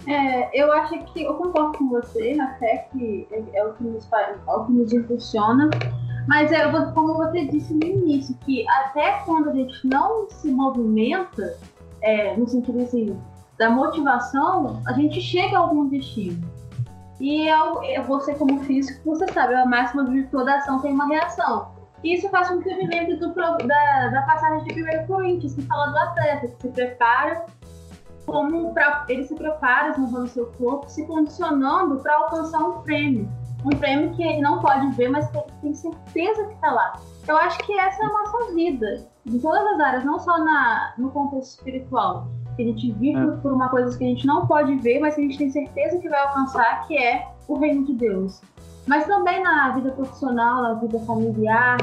É, 0.09 0.49
eu 0.59 0.73
acho 0.73 0.99
que 1.12 1.23
eu 1.23 1.35
concordo 1.35 1.77
com 1.77 1.90
você 1.90 2.35
na 2.35 2.55
fé 2.55 2.88
que 2.90 3.29
é, 3.31 3.59
é 3.59 3.64
o 3.64 3.75
que 3.75 3.85
nos 3.85 4.07
faz, 4.07 4.38
é 4.47 4.51
o 4.51 4.64
que 4.64 4.73
nos 4.73 4.90
impulsiona, 4.90 5.68
mas 6.27 6.51
é 6.51 6.66
como 6.92 7.14
você 7.14 7.44
disse 7.44 7.75
no 7.75 7.85
início, 7.85 8.35
que 8.47 8.66
até 8.71 9.21
quando 9.27 9.51
a 9.51 9.53
gente 9.53 9.87
não 9.87 10.27
se 10.31 10.51
movimenta, 10.51 11.59
é, 12.01 12.35
no 12.38 12.49
sentido 12.49 12.81
assim, 12.81 13.21
da 13.59 13.68
motivação, 13.68 14.83
a 14.87 14.94
gente 14.94 15.21
chega 15.21 15.59
a 15.59 15.61
algum 15.61 15.88
destino. 15.88 16.40
E 17.21 17.47
eu, 17.47 17.83
é 17.83 18.01
você, 18.01 18.35
como 18.35 18.61
físico, 18.61 19.01
você 19.05 19.31
sabe, 19.33 19.55
a 19.55 19.66
máxima 19.66 20.05
de 20.05 20.23
toda 20.29 20.55
ação 20.55 20.81
tem 20.81 20.92
uma 20.92 21.07
reação. 21.07 21.73
Isso 22.03 22.31
faz 22.31 22.49
com 22.49 22.61
que 22.62 22.71
eu 22.71 22.79
me 22.79 22.87
lembre 22.87 23.16
do, 23.16 23.35
da, 23.35 24.09
da 24.09 24.23
passagem 24.23 24.64
de 24.64 24.83
1 24.83 25.07
Coríntios, 25.07 25.55
que 25.55 25.62
fala 25.62 25.88
do 25.88 25.99
atleta, 25.99 26.47
que 26.47 26.62
se 26.62 26.68
prepara 26.68 27.44
como 28.28 28.74
pra, 28.74 29.06
ele 29.08 29.24
se 29.24 29.34
prepara 29.34 29.88
esmovendo 29.88 30.28
seu 30.28 30.46
corpo, 30.58 30.88
se 30.88 31.04
condicionando 31.06 31.96
para 32.00 32.14
alcançar 32.14 32.58
um 32.58 32.82
prêmio. 32.82 33.28
Um 33.64 33.70
prêmio 33.70 34.14
que 34.14 34.22
ele 34.22 34.42
não 34.42 34.60
pode 34.60 34.86
ver, 34.92 35.08
mas 35.08 35.28
que 35.30 35.38
ele 35.38 35.46
tem 35.62 35.74
certeza 35.74 36.44
que 36.44 36.54
está 36.54 36.70
lá. 36.70 36.92
Eu 37.26 37.36
acho 37.38 37.58
que 37.60 37.72
essa 37.76 38.02
é 38.02 38.06
a 38.06 38.12
nossa 38.12 38.52
vida, 38.54 39.08
em 39.26 39.38
todas 39.38 39.66
as 39.66 39.80
áreas, 39.80 40.04
não 40.04 40.18
só 40.18 40.38
na, 40.44 40.92
no 40.98 41.10
contexto 41.10 41.58
espiritual. 41.58 42.28
Que 42.54 42.62
a 42.62 42.66
gente 42.66 42.92
vive 42.92 43.18
é. 43.18 43.36
por 43.38 43.52
uma 43.52 43.68
coisa 43.68 43.96
que 43.96 44.04
a 44.04 44.08
gente 44.08 44.26
não 44.26 44.46
pode 44.46 44.76
ver, 44.76 45.00
mas 45.00 45.14
que 45.14 45.22
a 45.22 45.24
gente 45.24 45.38
tem 45.38 45.50
certeza 45.50 45.98
que 45.98 46.08
vai 46.08 46.20
alcançar, 46.20 46.86
que 46.86 46.96
é 46.96 47.26
o 47.48 47.58
reino 47.58 47.84
de 47.86 47.94
Deus. 47.94 48.40
Mas 48.86 49.06
também 49.06 49.42
na 49.42 49.70
vida 49.70 49.90
profissional, 49.92 50.62
na 50.62 50.74
vida 50.74 50.98
familiar, 51.00 51.78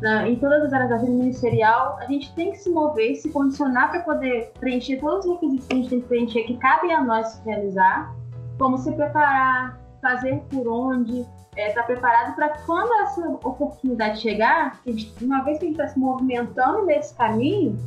na, 0.00 0.28
em 0.28 0.36
todas 0.36 0.62
as 0.64 0.72
áreas 0.72 0.90
da 0.90 0.96
vida 0.96 1.12
ministerial, 1.12 1.98
a 2.00 2.06
gente 2.06 2.34
tem 2.34 2.52
que 2.52 2.58
se 2.58 2.70
mover, 2.70 3.14
se 3.16 3.30
condicionar 3.30 3.90
para 3.90 4.00
poder 4.00 4.52
preencher 4.60 4.98
todos 4.98 5.24
os 5.24 5.32
requisitos 5.32 5.66
que 5.66 5.72
a 5.72 5.76
gente 5.76 5.88
tem 5.88 6.00
que 6.00 6.06
preencher, 6.06 6.42
que 6.44 6.56
cabem 6.58 6.94
a 6.94 7.02
nós 7.02 7.40
realizar, 7.44 8.14
como 8.58 8.76
se 8.78 8.92
preparar, 8.92 9.78
fazer 10.02 10.42
por 10.50 10.68
onde, 10.68 11.20
estar 11.20 11.30
é, 11.56 11.72
tá 11.72 11.82
preparado 11.84 12.34
para 12.34 12.50
quando 12.66 12.92
essa 13.02 13.28
oportunidade 13.28 14.20
chegar, 14.20 14.80
gente, 14.86 15.24
uma 15.24 15.42
vez 15.42 15.58
que 15.58 15.64
a 15.64 15.68
gente 15.68 15.80
está 15.80 15.88
se 15.88 15.98
movimentando 15.98 16.84
nesse 16.84 17.14
caminho, 17.14 17.78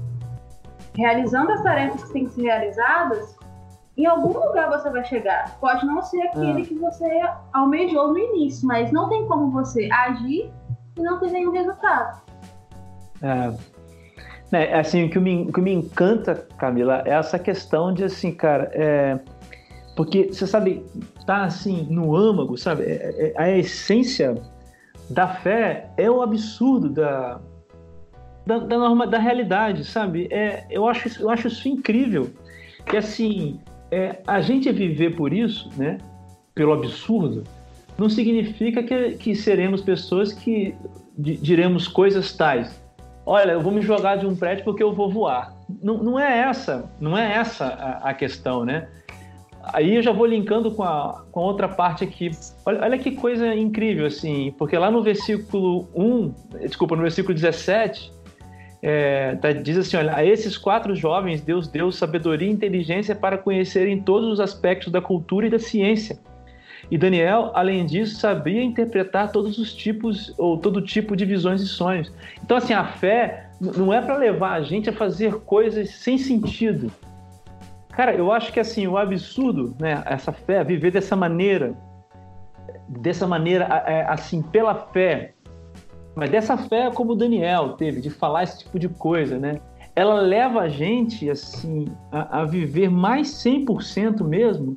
realizando 0.95 1.51
as 1.51 1.61
tarefas 1.61 2.03
que 2.05 2.13
têm 2.13 2.25
que 2.25 2.31
ser 2.31 2.41
realizadas, 2.41 3.37
em 3.95 4.05
algum 4.05 4.33
lugar 4.33 4.69
você 4.69 4.89
vai 4.89 5.03
chegar. 5.03 5.57
Pode 5.59 5.85
não 5.85 6.01
ser 6.01 6.21
aquele 6.23 6.61
é. 6.61 6.65
que 6.65 6.73
você 6.75 7.21
almejou 7.53 8.07
no 8.07 8.17
início, 8.17 8.67
mas 8.67 8.91
não 8.91 9.09
tem 9.09 9.27
como 9.27 9.51
você 9.51 9.89
agir 9.91 10.51
e 10.99 11.03
não 11.03 11.19
ter 11.19 11.31
nenhum 11.31 11.51
resultado. 11.51 12.21
É. 13.21 13.79
É, 14.51 14.79
assim, 14.79 15.05
o 15.05 15.09
que, 15.09 15.19
me, 15.19 15.43
o 15.43 15.53
que 15.53 15.61
me 15.61 15.71
encanta, 15.71 16.47
Camila, 16.57 17.03
é 17.05 17.11
essa 17.11 17.37
questão 17.37 17.93
de 17.93 18.03
assim, 18.03 18.31
cara, 18.31 18.71
é, 18.73 19.19
porque 19.95 20.29
você 20.33 20.47
sabe, 20.47 20.83
tá 21.25 21.43
assim 21.43 21.85
no 21.89 22.15
âmago, 22.15 22.57
sabe? 22.57 22.83
É, 22.83 23.33
é, 23.33 23.33
a 23.37 23.51
essência 23.51 24.41
da 25.09 25.27
fé 25.27 25.91
é 25.97 26.09
o 26.09 26.23
absurdo 26.23 26.89
da, 26.89 27.39
da, 28.45 28.57
da, 28.57 28.77
norma, 28.77 29.05
da 29.05 29.19
realidade, 29.19 29.83
sabe? 29.83 30.27
É, 30.31 30.65
eu, 30.71 30.87
acho, 30.87 31.21
eu 31.21 31.29
acho 31.29 31.47
isso 31.47 31.67
incrível. 31.67 32.31
Que 32.87 32.97
assim, 32.97 33.59
é, 33.91 34.19
a 34.25 34.41
gente 34.41 34.71
viver 34.71 35.15
por 35.15 35.31
isso, 35.31 35.69
né? 35.77 35.99
Pelo 36.55 36.73
absurdo, 36.73 37.43
não 37.99 38.09
significa 38.09 38.81
que, 38.81 39.11
que 39.11 39.35
seremos 39.35 39.81
pessoas 39.81 40.31
que 40.31 40.73
diremos 41.17 41.87
coisas 41.87 42.33
tais. 42.33 42.81
Olha, 43.25 43.51
eu 43.51 43.61
vou 43.61 43.71
me 43.73 43.81
jogar 43.81 44.15
de 44.15 44.25
um 44.25 44.35
prédio 44.35 44.63
porque 44.63 44.81
eu 44.81 44.93
vou 44.93 45.11
voar. 45.11 45.53
Não, 45.83 46.01
não 46.01 46.19
é 46.19 46.39
essa, 46.39 46.89
não 46.99 47.17
é 47.17 47.33
essa 47.33 47.65
a, 47.65 48.09
a, 48.09 48.13
questão, 48.13 48.63
né? 48.63 48.87
Aí 49.73 49.95
eu 49.95 50.01
já 50.01 50.13
vou 50.13 50.25
linkando 50.25 50.71
com 50.71 50.81
a, 50.81 51.25
com 51.29 51.41
a 51.41 51.43
outra 51.43 51.67
parte 51.67 52.05
aqui. 52.05 52.31
Olha, 52.65 52.81
olha 52.81 52.97
que 52.97 53.11
coisa 53.11 53.53
incrível, 53.53 54.05
assim, 54.05 54.55
porque 54.57 54.77
lá 54.77 54.89
no 54.89 55.03
versículo 55.03 55.89
1, 55.93 56.33
desculpa, 56.61 56.95
no 56.95 57.01
versículo 57.01 57.35
17, 57.35 58.11
é, 58.81 59.35
tá, 59.35 59.51
diz 59.51 59.77
assim: 59.77 59.97
olha, 59.97 60.15
a 60.15 60.25
esses 60.25 60.57
quatro 60.57 60.95
jovens 60.95 61.41
Deus 61.41 61.67
deu 61.67 61.91
sabedoria 61.91 62.47
e 62.47 62.51
inteligência 62.51 63.13
para 63.13 63.37
conhecerem 63.37 64.01
todos 64.01 64.31
os 64.31 64.39
aspectos 64.39 64.91
da 64.91 65.01
cultura 65.01 65.47
e 65.47 65.49
da 65.49 65.59
ciência 65.59 66.17
e 66.89 66.97
Daniel, 66.97 67.51
além 67.53 67.85
disso, 67.85 68.19
sabia 68.19 68.63
interpretar 68.63 69.31
todos 69.31 69.57
os 69.57 69.73
tipos 69.73 70.33
ou 70.37 70.57
todo 70.57 70.81
tipo 70.81 71.15
de 71.15 71.25
visões 71.25 71.61
e 71.61 71.67
sonhos. 71.67 72.11
Então, 72.43 72.57
assim, 72.57 72.73
a 72.73 72.85
fé 72.85 73.49
não 73.59 73.93
é 73.93 74.01
para 74.01 74.17
levar 74.17 74.53
a 74.53 74.61
gente 74.61 74.89
a 74.89 74.93
fazer 74.93 75.33
coisas 75.41 75.89
sem 75.89 76.17
sentido. 76.17 76.91
Cara, 77.89 78.13
eu 78.13 78.31
acho 78.31 78.53
que 78.53 78.59
assim, 78.59 78.87
o 78.87 78.97
absurdo, 78.97 79.75
né, 79.79 80.01
essa 80.05 80.31
fé, 80.31 80.63
viver 80.63 80.91
dessa 80.91 81.15
maneira, 81.15 81.75
dessa 82.87 83.27
maneira, 83.27 83.65
é, 83.85 84.05
assim, 84.09 84.41
pela 84.41 84.73
fé, 84.73 85.33
mas 86.15 86.29
dessa 86.29 86.57
fé 86.57 86.89
como 86.91 87.15
Daniel 87.15 87.73
teve, 87.73 88.01
de 88.01 88.09
falar 88.09 88.43
esse 88.43 88.59
tipo 88.59 88.79
de 88.79 88.87
coisa, 88.87 89.37
né? 89.37 89.59
Ela 89.95 90.21
leva 90.21 90.61
a 90.61 90.69
gente, 90.69 91.29
assim, 91.29 91.87
a, 92.11 92.41
a 92.41 92.45
viver 92.45 92.89
mais 92.89 93.27
100% 93.43 94.23
mesmo 94.23 94.75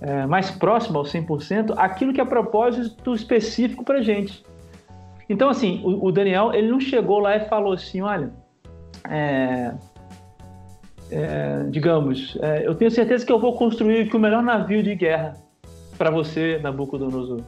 é, 0.00 0.26
mais 0.26 0.50
próximo 0.50 0.98
ao 0.98 1.04
100%, 1.04 1.74
aquilo 1.76 2.12
que 2.12 2.20
é 2.20 2.24
propósito 2.24 3.14
específico 3.14 3.84
para 3.84 4.02
gente. 4.02 4.44
Então, 5.28 5.48
assim, 5.48 5.80
o, 5.84 6.06
o, 6.06 6.12
Daniel, 6.12 6.52
ele 6.52 6.70
não 6.70 6.80
chegou 6.80 7.18
lá 7.18 7.36
e 7.36 7.40
falou 7.48 7.72
assim, 7.72 8.00
olha, 8.00 8.30
é, 9.08 9.72
é, 11.10 11.64
digamos, 11.70 12.36
é, 12.40 12.66
eu 12.66 12.74
tenho 12.74 12.90
certeza 12.90 13.24
que 13.24 13.32
eu 13.32 13.38
vou 13.38 13.56
construir 13.56 14.14
o 14.14 14.18
melhor 14.18 14.42
navio 14.42 14.82
de 14.82 14.94
guerra 14.94 15.34
para 15.98 16.10
você, 16.10 16.58
Nabucodonosor. 16.62 17.40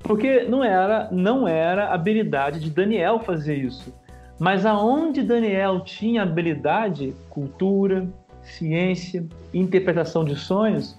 Porque 0.00 0.44
não 0.44 0.64
era, 0.64 1.08
não 1.12 1.46
era 1.46 1.92
habilidade 1.92 2.58
de 2.58 2.70
Daniel 2.70 3.20
fazer 3.20 3.56
isso. 3.56 3.94
Mas 4.38 4.64
aonde 4.64 5.22
Daniel 5.22 5.80
tinha 5.80 6.22
habilidade, 6.22 7.14
cultura, 7.28 8.08
ciência, 8.42 9.26
interpretação 9.52 10.24
de 10.24 10.34
sonhos, 10.34 10.98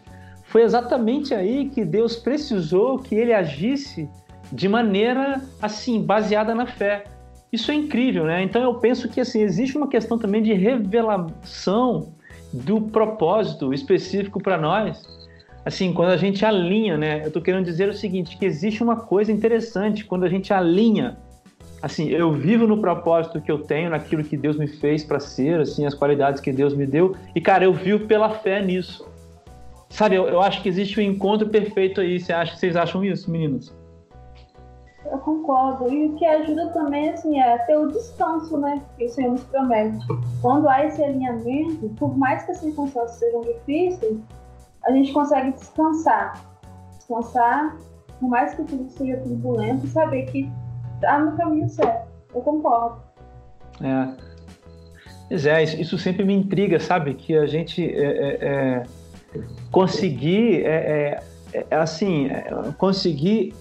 foi 0.51 0.63
exatamente 0.63 1.33
aí 1.33 1.69
que 1.69 1.85
Deus 1.85 2.17
precisou 2.17 2.99
que 2.99 3.15
ele 3.15 3.33
agisse 3.33 4.09
de 4.51 4.67
maneira 4.67 5.41
assim, 5.61 6.03
baseada 6.03 6.53
na 6.53 6.65
fé. 6.65 7.05
Isso 7.53 7.71
é 7.71 7.73
incrível, 7.73 8.25
né? 8.25 8.43
Então 8.43 8.61
eu 8.61 8.73
penso 8.75 9.07
que 9.07 9.21
assim, 9.21 9.41
existe 9.41 9.77
uma 9.77 9.87
questão 9.87 10.17
também 10.17 10.43
de 10.43 10.53
revelação 10.53 12.11
do 12.51 12.81
propósito 12.81 13.73
específico 13.73 14.43
para 14.43 14.57
nós. 14.57 15.01
Assim, 15.63 15.93
quando 15.93 16.09
a 16.09 16.17
gente 16.17 16.43
alinha, 16.43 16.97
né? 16.97 17.21
Eu 17.21 17.27
estou 17.27 17.41
querendo 17.41 17.63
dizer 17.63 17.87
o 17.87 17.93
seguinte, 17.93 18.37
que 18.37 18.45
existe 18.45 18.83
uma 18.83 18.97
coisa 18.97 19.31
interessante 19.31 20.03
quando 20.03 20.25
a 20.25 20.29
gente 20.29 20.51
alinha 20.51 21.17
assim, 21.81 22.09
eu 22.09 22.31
vivo 22.31 22.67
no 22.67 22.77
propósito 22.77 23.41
que 23.41 23.51
eu 23.51 23.59
tenho, 23.59 23.89
naquilo 23.89 24.23
que 24.23 24.37
Deus 24.37 24.55
me 24.55 24.67
fez 24.67 25.03
para 25.03 25.19
ser, 25.19 25.61
assim, 25.61 25.83
as 25.85 25.95
qualidades 25.95 26.39
que 26.39 26.51
Deus 26.51 26.75
me 26.75 26.85
deu, 26.85 27.15
e 27.33 27.41
cara, 27.41 27.63
eu 27.63 27.73
vivo 27.73 28.05
pela 28.05 28.29
fé 28.29 28.63
nisso. 28.63 29.10
Sabe, 29.91 30.15
eu, 30.15 30.25
eu 30.27 30.41
acho 30.41 30.61
que 30.61 30.69
existe 30.69 30.99
um 30.99 31.03
encontro 31.03 31.49
perfeito 31.49 31.99
aí. 31.99 32.17
Você 32.19 32.31
acha, 32.31 32.55
vocês 32.55 32.75
acham 32.77 33.03
isso, 33.03 33.29
meninos? 33.29 33.75
Eu 35.05 35.17
concordo. 35.19 35.91
E 35.91 36.05
o 36.05 36.15
que 36.15 36.25
ajuda 36.25 36.67
também, 36.69 37.09
assim, 37.09 37.39
é 37.39 37.57
ter 37.59 37.77
o 37.77 37.91
descanso, 37.91 38.57
né? 38.57 38.81
Que 38.97 39.05
o 39.05 39.09
Senhor 39.09 39.31
nos 39.33 39.43
promete. 39.43 39.99
Quando 40.41 40.69
há 40.69 40.85
esse 40.85 41.03
alinhamento, 41.03 41.89
por 41.97 42.17
mais 42.17 42.43
que 42.43 42.51
as 42.51 42.57
circunstâncias 42.59 43.19
sejam 43.19 43.41
difíceis, 43.41 44.17
a 44.85 44.91
gente 44.93 45.11
consegue 45.11 45.51
descansar. 45.51 46.41
Descansar, 46.97 47.75
por 48.17 48.29
mais 48.29 48.53
que 48.53 48.63
tudo 48.63 48.89
seja 48.89 49.17
turbulento, 49.17 49.85
saber 49.87 50.25
que 50.27 50.49
tá 51.01 51.19
no 51.19 51.35
caminho 51.35 51.67
certo. 51.67 52.07
Eu 52.33 52.41
concordo. 52.41 53.01
É. 53.81 54.07
Pois 55.27 55.45
é, 55.45 55.63
isso, 55.63 55.81
isso 55.81 55.97
sempre 55.97 56.23
me 56.23 56.33
intriga, 56.33 56.79
sabe? 56.79 57.13
Que 57.13 57.35
a 57.35 57.45
gente 57.45 57.83
é, 57.83 58.05
é, 58.05 58.37
é 58.41 58.83
conseguir, 59.71 60.65
é, 60.65 61.21
é, 61.53 61.65
é 61.69 61.75
assim, 61.75 62.27
é, 62.27 62.49
conseguir 62.77 63.53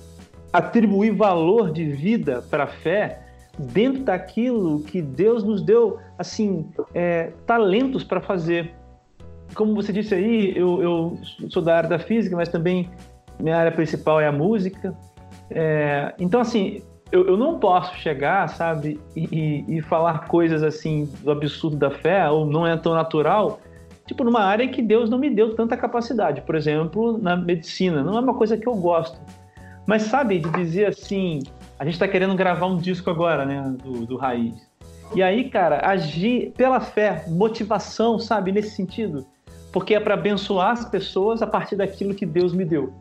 atribuir 0.53 1.13
valor 1.13 1.73
de 1.73 1.85
vida 1.85 2.43
para 2.51 2.65
a 2.65 2.67
fé 2.67 3.21
dentro 3.59 4.03
daquilo 4.05 4.81
que 4.81 5.03
Deus 5.03 5.45
nos 5.45 5.63
deu, 5.63 5.99
assim, 6.19 6.67
é, 6.95 7.33
talentos 7.47 8.03
para 8.03 8.21
fazer. 8.21 8.75
Como 9.55 9.75
você 9.75 9.93
disse 9.93 10.15
aí, 10.15 10.57
eu, 10.57 10.83
eu, 10.83 11.19
sou 11.51 11.63
da 11.63 11.77
área 11.77 11.89
da 11.89 11.99
física, 11.99 12.37
mas 12.37 12.49
também 12.49 12.89
minha 13.39 13.57
área 13.57 13.73
principal 13.73 14.21
é 14.21 14.27
a 14.27 14.33
música. 14.33 14.95
É, 15.51 16.15
então, 16.19 16.41
assim, 16.41 16.83
eu, 17.11 17.27
eu 17.27 17.37
não 17.37 17.59
posso 17.59 17.95
chegar, 17.97 18.49
sabe, 18.49 19.01
e, 19.17 19.65
e, 19.69 19.83
falar 19.83 20.27
coisas 20.29 20.63
assim 20.63 21.09
do 21.23 21.31
absurdo 21.31 21.77
da 21.77 21.91
fé, 21.91 22.29
ou 22.31 22.47
não 22.47 22.67
é 22.67 22.77
tão 22.77 22.95
natural, 22.95 23.61
tipo, 24.11 24.25
numa 24.25 24.43
área 24.43 24.67
que 24.67 24.83
Deus 24.83 25.09
não 25.09 25.19
me 25.19 25.31
deu 25.31 25.55
tanta 25.55 25.77
capacidade. 25.77 26.41
Por 26.41 26.57
exemplo, 26.57 27.17
na 27.17 27.37
medicina. 27.37 28.03
Não 28.03 28.19
é 28.19 28.21
uma 28.21 28.35
coisa 28.35 28.57
que 28.57 28.67
eu 28.67 28.75
gosto. 28.75 29.21
Mas, 29.87 30.03
sabe, 30.03 30.41
de 30.41 30.51
dizer 30.51 30.87
assim, 30.87 31.45
a 31.79 31.85
gente 31.85 31.95
está 31.95 32.09
querendo 32.09 32.35
gravar 32.35 32.67
um 32.67 32.77
disco 32.77 33.09
agora, 33.09 33.47
né, 33.47 33.63
do, 33.83 34.05
do 34.05 34.17
Raiz. 34.17 34.69
E 35.15 35.23
aí, 35.23 35.49
cara, 35.49 35.89
agir 35.89 36.53
pela 36.57 36.81
fé, 36.81 37.25
motivação, 37.29 38.19
sabe, 38.19 38.51
nesse 38.51 38.71
sentido. 38.71 39.25
Porque 39.73 39.95
é 39.95 40.01
para 40.01 40.15
abençoar 40.15 40.73
as 40.73 40.85
pessoas 40.85 41.41
a 41.41 41.47
partir 41.47 41.77
daquilo 41.77 42.13
que 42.13 42.27
Deus 42.27 42.53
me 42.53 42.65
deu 42.65 42.93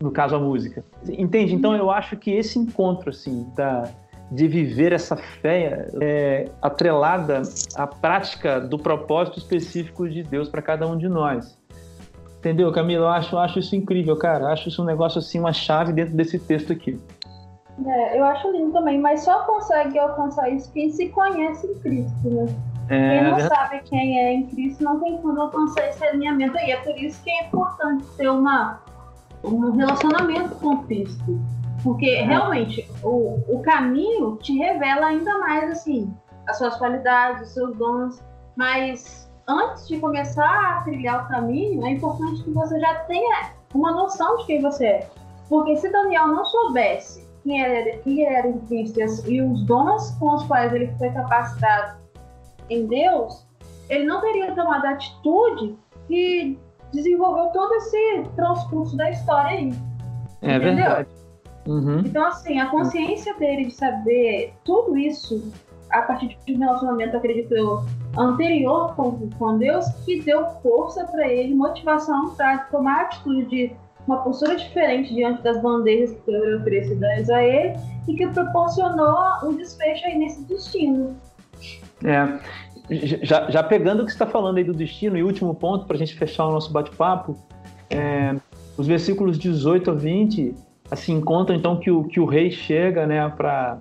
no 0.00 0.10
caso 0.10 0.36
a 0.36 0.38
música. 0.38 0.84
Entende? 1.08 1.54
Então 1.54 1.74
eu 1.74 1.90
acho 1.90 2.14
que 2.18 2.30
esse 2.30 2.58
encontro 2.58 3.08
assim 3.08 3.46
da 3.56 3.88
de 4.30 4.48
viver 4.48 4.92
essa 4.92 5.16
fé 5.16 5.88
é, 6.00 6.50
atrelada 6.60 7.42
à 7.76 7.86
prática 7.86 8.60
do 8.60 8.78
propósito 8.78 9.38
específico 9.38 10.08
de 10.08 10.22
Deus 10.22 10.48
para 10.48 10.62
cada 10.62 10.86
um 10.86 10.96
de 10.96 11.08
nós. 11.08 11.58
Entendeu, 12.38 12.70
Camila? 12.72 13.06
Eu 13.06 13.08
acho, 13.08 13.34
eu 13.34 13.38
acho 13.38 13.58
isso 13.58 13.74
incrível, 13.74 14.16
cara. 14.16 14.44
Eu 14.44 14.48
acho 14.48 14.68
isso 14.68 14.82
um 14.82 14.84
negócio 14.84 15.18
assim, 15.18 15.38
uma 15.38 15.52
chave 15.52 15.92
dentro 15.92 16.14
desse 16.14 16.38
texto 16.38 16.72
aqui. 16.72 17.00
É, 17.86 18.18
eu 18.18 18.24
acho 18.24 18.50
lindo 18.52 18.72
também, 18.72 19.00
mas 19.00 19.24
só 19.24 19.40
consegue 19.44 19.98
alcançar 19.98 20.48
isso 20.50 20.70
quem 20.72 20.90
se 20.90 21.08
conhece 21.08 21.66
em 21.66 21.74
Cristo, 21.80 22.30
né? 22.30 22.46
É, 22.88 23.18
quem 23.18 23.30
não 23.30 23.40
sabe 23.40 23.80
quem 23.84 24.18
é 24.20 24.32
em 24.34 24.46
Cristo 24.46 24.84
não 24.84 25.00
tem 25.00 25.16
como 25.18 25.40
alcançar 25.40 25.88
esse 25.88 26.04
alinhamento 26.04 26.56
aí. 26.58 26.70
É 26.70 26.76
por 26.76 26.96
isso 26.98 27.22
que 27.24 27.30
é 27.30 27.46
importante 27.46 28.04
ter 28.16 28.28
uma 28.28 28.80
um 29.42 29.72
relacionamento 29.72 30.54
com 30.56 30.82
Cristo. 30.84 31.40
Porque 31.84 32.08
é. 32.08 32.24
realmente 32.24 32.90
o, 33.02 33.38
o 33.46 33.60
caminho 33.62 34.36
te 34.38 34.56
revela 34.56 35.06
ainda 35.06 35.38
mais 35.38 35.70
assim 35.70 36.12
as 36.48 36.58
suas 36.58 36.76
qualidades, 36.76 37.48
os 37.48 37.54
seus 37.54 37.76
dons, 37.76 38.22
mas 38.56 39.30
antes 39.46 39.86
de 39.86 39.98
começar 39.98 40.78
a 40.78 40.82
trilhar 40.82 41.24
o 41.24 41.28
caminho, 41.28 41.84
é 41.86 41.90
importante 41.90 42.42
que 42.42 42.50
você 42.50 42.80
já 42.80 42.94
tenha 43.04 43.52
uma 43.74 43.92
noção 43.92 44.36
de 44.38 44.46
quem 44.46 44.60
você 44.60 44.86
é. 44.86 45.10
Porque 45.48 45.76
se 45.76 45.90
Daniel 45.90 46.28
não 46.28 46.44
soubesse 46.44 47.28
quem 47.42 47.62
era, 47.62 47.98
quem 47.98 48.24
era 48.24 48.48
em 48.48 48.58
Cristo 48.60 49.00
e 49.28 49.42
os 49.42 49.62
dons 49.64 50.10
com 50.18 50.34
os 50.34 50.44
quais 50.44 50.72
ele 50.72 50.92
foi 50.98 51.10
capacitado 51.10 51.98
em 52.70 52.86
Deus, 52.86 53.46
ele 53.88 54.04
não 54.04 54.20
teria 54.20 54.54
tomado 54.54 54.86
a 54.86 54.90
atitude 54.90 55.76
que 56.08 56.58
desenvolveu 56.92 57.46
todo 57.48 57.74
esse 57.74 58.24
transcurso 58.36 58.96
da 58.96 59.10
história 59.10 59.50
aí. 59.50 59.74
É 60.40 60.56
entendeu? 60.56 60.74
verdade. 60.74 61.08
Uhum. 61.66 62.00
Então, 62.00 62.26
assim, 62.26 62.60
a 62.60 62.66
consciência 62.66 63.34
dele 63.34 63.66
de 63.66 63.74
saber 63.74 64.52
tudo 64.64 64.96
isso 64.96 65.52
a 65.90 66.02
partir 66.02 66.36
de 66.44 66.54
um 66.54 66.58
relacionamento, 66.58 67.16
acredito 67.16 67.54
eu, 67.54 67.84
anterior 68.18 68.94
com, 68.96 69.28
com 69.30 69.58
Deus, 69.58 69.86
que 70.04 70.20
deu 70.22 70.44
força 70.62 71.04
para 71.04 71.28
ele, 71.28 71.54
motivação 71.54 72.34
para 72.34 72.58
tomar 72.64 72.96
a 72.96 73.00
atitude 73.02 73.44
de 73.46 73.72
uma 74.06 74.18
postura 74.18 74.56
diferente 74.56 75.14
diante 75.14 75.42
das 75.42 75.60
bandeiras 75.62 76.12
que 76.12 76.20
foram 76.24 76.58
oferecidas 76.58 77.30
a 77.30 77.42
ele 77.42 77.74
e 78.08 78.14
que 78.14 78.26
proporcionou 78.26 79.16
um 79.44 79.56
desfecho 79.56 80.04
aí 80.06 80.18
nesse 80.18 80.42
destino. 80.44 81.16
É, 82.04 82.38
já, 83.22 83.50
já 83.50 83.62
pegando 83.62 84.02
o 84.02 84.04
que 84.04 84.10
você 84.10 84.16
está 84.16 84.26
falando 84.26 84.58
aí 84.58 84.64
do 84.64 84.74
destino, 84.74 85.16
e 85.16 85.22
último 85.22 85.54
ponto 85.54 85.86
para 85.86 85.96
a 85.96 85.98
gente 85.98 86.14
fechar 86.14 86.46
o 86.46 86.52
nosso 86.52 86.72
bate-papo, 86.72 87.36
é, 87.88 88.34
os 88.76 88.86
versículos 88.86 89.38
18 89.38 89.90
a 89.90 89.94
20 89.94 90.54
assim 90.90 91.20
contam 91.20 91.54
então 91.54 91.78
que 91.78 91.90
o, 91.90 92.04
que 92.04 92.20
o 92.20 92.24
rei 92.24 92.50
chega 92.50 93.06
né, 93.06 93.28
para 93.28 93.80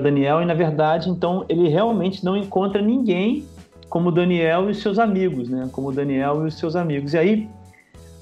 Daniel 0.00 0.40
e 0.42 0.46
na 0.46 0.54
verdade 0.54 1.10
então 1.10 1.44
ele 1.48 1.68
realmente 1.68 2.24
não 2.24 2.36
encontra 2.36 2.80
ninguém 2.80 3.44
como 3.90 4.12
Daniel 4.12 4.70
e 4.70 4.74
seus 4.74 4.98
amigos, 4.98 5.48
né? 5.48 5.68
Como 5.72 5.92
Daniel 5.92 6.44
e 6.44 6.48
os 6.48 6.54
seus 6.54 6.76
amigos. 6.76 7.12
E 7.12 7.18
aí, 7.18 7.48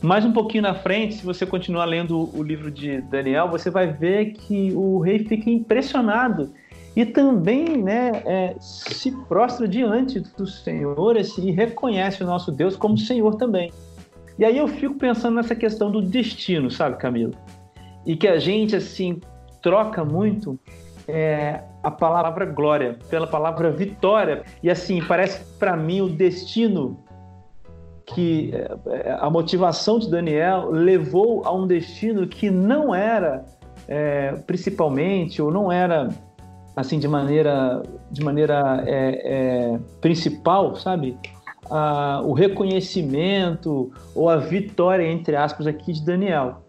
mais 0.01 0.25
um 0.25 0.33
pouquinho 0.33 0.63
na 0.63 0.75
frente, 0.75 1.17
se 1.17 1.25
você 1.25 1.45
continuar 1.45 1.85
lendo 1.85 2.35
o 2.35 2.43
livro 2.43 2.71
de 2.71 3.03
Daniel, 3.03 3.51
você 3.51 3.71
vai 3.71 3.87
ver 3.87 4.33
que 4.33 4.73
o 4.75 4.99
rei 4.99 5.19
fica 5.21 5.51
impressionado 5.51 6.51
e 6.97 7.05
também 7.05 7.83
né, 7.83 8.23
é, 8.25 8.57
se 8.59 9.13
prostra 9.29 9.69
diante 9.69 10.19
do 10.21 10.47
Senhor 10.47 11.19
assim, 11.19 11.49
e 11.49 11.51
reconhece 11.51 12.25
o 12.25 12.27
nosso 12.27 12.51
Deus 12.51 12.75
como 12.75 12.97
Senhor 12.97 13.37
também. 13.37 13.71
E 14.39 14.45
aí 14.45 14.57
eu 14.57 14.67
fico 14.67 14.95
pensando 14.95 15.35
nessa 15.35 15.55
questão 15.55 15.91
do 15.91 16.01
destino, 16.01 16.71
sabe, 16.71 16.97
Camilo? 16.97 17.35
E 18.09 18.17
que 18.17 18.27
a 18.27 18.39
gente, 18.39 18.75
assim, 18.75 19.21
troca 19.63 20.05
muito 20.05 20.59
é, 21.07 21.63
a 21.83 21.91
palavra 21.91 22.45
glória 22.45 22.99
pela 23.09 23.27
palavra 23.27 23.71
vitória. 23.71 24.43
E 24.63 24.71
assim, 24.71 25.03
parece 25.03 25.45
para 25.59 25.77
mim 25.77 26.01
o 26.01 26.09
destino 26.09 26.99
que 28.07 28.51
é, 28.87 29.17
a 29.21 29.29
motivação 29.29 29.99
de 29.99 30.11
Daniel 30.11 30.71
levou 30.71 31.43
a 31.45 31.53
um 31.53 31.67
destino 31.67 32.27
que 32.27 32.51
não 32.51 32.95
era 32.95 33.45
é, 33.87 34.33
principalmente, 34.47 35.41
ou 35.41 35.51
não 35.51 35.71
era 35.71 36.09
assim 36.77 36.99
de 36.99 37.09
maneira 37.09 37.83
de 38.11 38.23
maneira 38.23 38.85
é, 38.87 39.75
é, 39.75 39.79
principal, 40.01 40.77
sabe? 40.77 41.17
Ah, 41.71 42.23
o 42.25 42.33
reconhecimento 42.33 43.93
ou 44.15 44.29
a 44.31 44.37
vitória 44.37 45.11
entre 45.11 45.37
aspas 45.37 45.67
aqui 45.67 45.93
de 45.93 46.05
Daniel. 46.05 46.63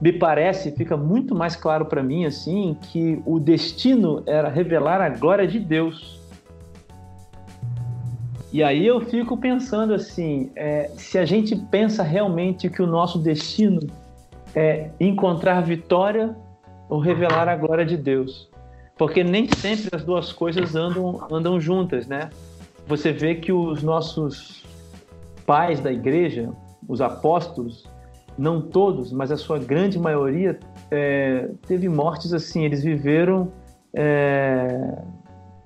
Me 0.00 0.12
parece, 0.12 0.72
fica 0.72 0.96
muito 0.96 1.34
mais 1.34 1.56
claro 1.56 1.86
para 1.86 2.02
mim 2.02 2.24
assim 2.24 2.76
que 2.90 3.22
o 3.24 3.38
destino 3.38 4.22
era 4.26 4.48
revelar 4.48 5.00
a 5.00 5.08
glória 5.08 5.46
de 5.46 5.58
Deus. 5.58 6.20
E 8.52 8.62
aí 8.62 8.86
eu 8.86 9.00
fico 9.00 9.36
pensando 9.36 9.94
assim, 9.94 10.50
é, 10.54 10.90
se 10.96 11.18
a 11.18 11.24
gente 11.24 11.56
pensa 11.56 12.02
realmente 12.02 12.68
que 12.68 12.82
o 12.82 12.86
nosso 12.86 13.18
destino 13.18 13.80
é 14.54 14.90
encontrar 15.00 15.60
vitória 15.62 16.36
ou 16.88 17.00
revelar 17.00 17.48
a 17.48 17.56
glória 17.56 17.84
de 17.84 17.96
Deus, 17.96 18.48
porque 18.96 19.24
nem 19.24 19.48
sempre 19.48 19.90
as 19.92 20.04
duas 20.04 20.32
coisas 20.32 20.76
andam, 20.76 21.26
andam 21.30 21.60
juntas, 21.60 22.06
né? 22.06 22.30
Você 22.86 23.12
vê 23.12 23.34
que 23.34 23.50
os 23.50 23.82
nossos 23.82 24.64
pais 25.44 25.80
da 25.80 25.90
igreja, 25.90 26.50
os 26.88 27.00
apóstolos, 27.00 27.84
não 28.36 28.60
todos, 28.60 29.12
mas 29.12 29.30
a 29.30 29.36
sua 29.36 29.58
grande 29.58 29.98
maioria 29.98 30.58
é, 30.90 31.50
teve 31.66 31.88
mortes 31.88 32.32
assim. 32.32 32.64
Eles 32.64 32.82
viveram 32.82 33.52
é, 33.94 34.98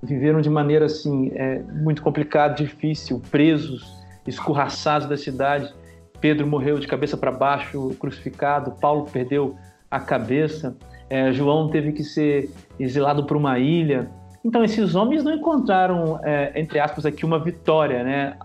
viveram 0.03 0.41
de 0.41 0.51
maneira 0.51 0.87
assim 0.87 1.31
é, 1.35 1.61
muito 1.63 2.03
complicada, 2.03 2.55
difícil, 2.55 3.21
presos, 3.31 3.97
escorraçados 4.27 5.09
da 5.09 5.17
cidade. 5.17 5.73
Pedro 6.21 6.47
morreu 6.47 6.79
de 6.79 6.87
cabeça 6.87 7.17
para 7.17 7.31
baixo, 7.31 7.95
crucificado. 7.99 8.73
Paulo 8.81 9.07
perdeu 9.11 9.57
a 9.91 10.01
cabeça. 10.01 10.77
É, 11.09 11.33
João 11.33 11.71
teve 11.71 11.93
que 11.93 12.05
ser 12.05 12.51
exilado 12.79 13.25
para 13.25 13.37
uma 13.37 13.59
ilha. 13.59 14.11
Então, 14.45 14.63
esses 14.63 14.95
homens 14.95 15.25
não 15.25 15.33
encontraram, 15.33 16.21
é, 16.23 16.53
entre 16.59 16.79
aspas, 16.79 17.07
aqui 17.07 17.25
uma 17.25 17.39
vitória, 17.39 18.03
né? 18.05 18.37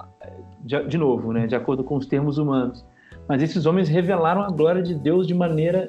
De, 0.62 0.82
de, 0.88 0.98
novo, 0.98 1.34
né? 1.34 1.46
de 1.46 1.56
acordo 1.56 1.84
com 1.84 1.98
os 1.98 2.06
termos 2.06 2.38
humanos. 2.38 2.86
Mas 3.28 3.42
esses 3.42 3.66
homens 3.66 3.88
revelaram 3.88 4.42
a 4.42 4.50
glória 4.50 4.82
de 4.82 4.94
Deus 4.96 5.26
de 5.28 5.34
maneira 5.34 5.88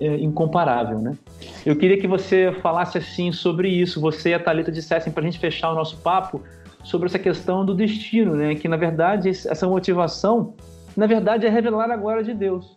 é, 0.00 0.16
incomparável. 0.16 0.98
Né? 0.98 1.16
Eu 1.64 1.76
queria 1.76 2.00
que 2.00 2.06
você 2.06 2.52
falasse 2.62 2.98
assim 2.98 3.30
sobre 3.30 3.68
isso, 3.68 4.00
você 4.00 4.30
e 4.30 4.34
a 4.34 4.40
Thalita 4.40 4.72
dissessem 4.72 5.12
para 5.12 5.22
a 5.22 5.24
gente 5.24 5.38
fechar 5.38 5.70
o 5.70 5.74
nosso 5.74 5.98
papo 5.98 6.42
sobre 6.82 7.06
essa 7.06 7.18
questão 7.18 7.64
do 7.64 7.74
destino, 7.74 8.34
né? 8.34 8.54
que 8.54 8.68
na 8.68 8.76
verdade 8.76 9.28
essa 9.28 9.66
motivação, 9.68 10.54
na 10.96 11.06
verdade, 11.06 11.46
é 11.46 11.50
revelar 11.50 11.90
a 11.90 11.96
glória 11.96 12.24
de 12.24 12.34
Deus. 12.34 12.76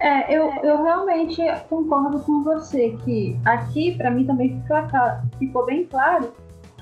É, 0.00 0.36
eu, 0.36 0.50
eu 0.62 0.82
realmente 0.82 1.40
concordo 1.70 2.18
com 2.20 2.42
você 2.42 2.96
que 3.04 3.38
aqui, 3.44 3.96
para 3.96 4.10
mim, 4.10 4.26
também 4.26 4.60
fica, 4.60 5.24
ficou 5.38 5.64
bem 5.64 5.86
claro 5.86 6.32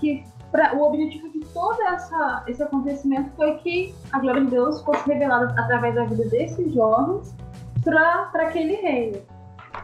que 0.00 0.24
pra, 0.52 0.74
o 0.74 0.82
objetivo 0.82 1.28
de 1.30 1.40
todo 1.46 1.82
essa, 1.82 2.44
esse 2.46 2.62
acontecimento 2.62 3.30
foi 3.34 3.56
que 3.58 3.94
a 4.12 4.20
glória 4.20 4.44
de 4.44 4.50
Deus 4.50 4.80
fosse 4.82 5.08
revelada 5.08 5.52
através 5.58 5.94
da 5.94 6.04
vida 6.04 6.28
desses 6.28 6.72
jovens 6.72 7.34
para 7.82 8.30
aquele 8.34 8.74
reino. 8.76 9.18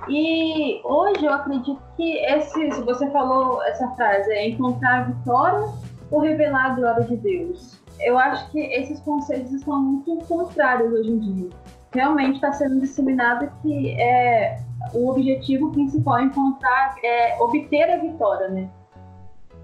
E 0.09 0.81
hoje 0.85 1.24
eu 1.24 1.33
acredito 1.33 1.81
que 1.96 2.18
esse, 2.18 2.70
se 2.70 2.83
você 2.83 3.11
falou 3.11 3.62
essa 3.64 3.88
frase, 3.96 4.31
é 4.31 4.50
encontrar 4.50 5.00
a 5.00 5.02
vitória 5.04 5.68
ou 6.11 6.20
revelar 6.20 6.66
a 6.66 6.74
glória 6.74 7.04
de 7.04 7.16
Deus. 7.16 7.81
Eu 7.98 8.16
acho 8.16 8.48
que 8.52 8.61
esses 8.61 9.00
conceitos 9.00 9.50
estão 9.52 9.81
muito 9.81 10.24
contrários 10.26 10.92
hoje 10.92 11.11
em 11.11 11.18
dia 11.18 11.50
realmente 11.92 12.37
está 12.37 12.52
sendo 12.52 12.81
disseminado 12.81 13.50
que 13.62 14.00
é, 14.00 14.59
o 14.94 15.11
objetivo 15.11 15.70
principal 15.72 16.18
é 16.18 16.24
encontrar, 16.24 16.94
é 17.02 17.42
obter 17.42 17.90
a 17.90 17.98
vitória, 17.98 18.48
né? 18.48 18.68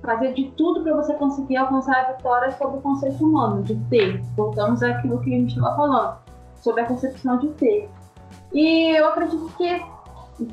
Fazer 0.05 0.35
de 0.35 0.51
tudo 0.53 0.83
para 0.83 0.95
você 0.95 1.15
conseguir 1.15 1.57
alcançar 1.57 1.97
a 1.97 2.13
vitória 2.13 2.51
sobre 2.53 2.79
o 2.79 2.81
conceito 2.83 3.25
humano, 3.25 3.63
de 3.63 3.75
ter. 3.89 4.21
Voltamos 4.37 4.83
àquilo 4.83 5.21
que 5.21 5.35
a 5.35 5.39
gente 5.39 5.57
estava 5.57 5.77
falando, 5.77 6.19
sobre 6.57 6.83
a 6.83 6.87
concepção 6.87 7.39
de 7.39 7.49
ter. 7.49 7.91
E 8.53 8.97
eu 8.97 9.09
acredito 9.09 9.51
que 9.57 9.83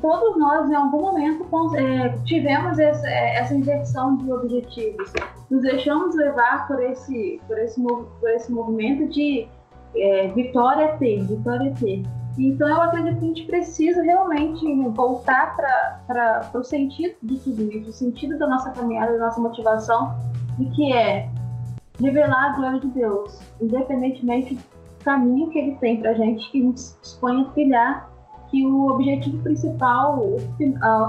todos 0.00 0.38
nós, 0.38 0.70
em 0.70 0.74
algum 0.74 1.00
momento, 1.02 1.46
é, 1.76 2.08
tivemos 2.24 2.78
é, 2.78 3.36
essa 3.36 3.54
inversão 3.54 4.16
de 4.16 4.32
objetivos. 4.32 5.12
Nos 5.50 5.62
deixamos 5.62 6.14
levar 6.14 6.66
por 6.66 6.82
esse, 6.82 7.40
por 7.46 7.58
esse, 7.58 7.82
por 7.82 8.30
esse 8.30 8.50
movimento 8.52 9.08
de 9.08 9.48
é, 9.96 10.28
vitória 10.28 10.96
ter, 10.98 11.24
vitória 11.24 11.74
ter. 11.78 12.02
Então, 12.38 12.68
eu 12.68 12.80
acredito 12.80 13.18
que 13.18 13.24
a 13.24 13.28
gente 13.28 13.44
precisa 13.44 14.02
realmente 14.02 14.64
voltar 14.90 15.54
para 16.06 16.50
o 16.54 16.62
sentido 16.62 17.14
de 17.22 17.38
tudo 17.38 17.62
isso, 17.70 17.90
o 17.90 17.92
sentido 17.92 18.38
da 18.38 18.46
nossa 18.46 18.70
caminhada, 18.70 19.12
da 19.12 19.26
nossa 19.26 19.40
motivação, 19.40 20.14
e 20.58 20.64
que 20.66 20.92
é 20.92 21.28
revelar 22.00 22.52
a 22.52 22.56
glória 22.56 22.80
de 22.80 22.88
Deus, 22.88 23.38
independentemente 23.60 24.54
do 24.54 24.62
caminho 25.04 25.50
que 25.50 25.58
Ele 25.58 25.76
tem 25.76 26.00
para 26.00 26.10
a 26.10 26.14
gente, 26.14 26.50
que 26.50 26.62
nos 26.62 26.96
dispõe 27.02 27.42
a 27.42 27.44
trilhar 27.50 28.12
que 28.50 28.66
o 28.66 28.88
objetivo 28.88 29.38
principal, 29.42 30.36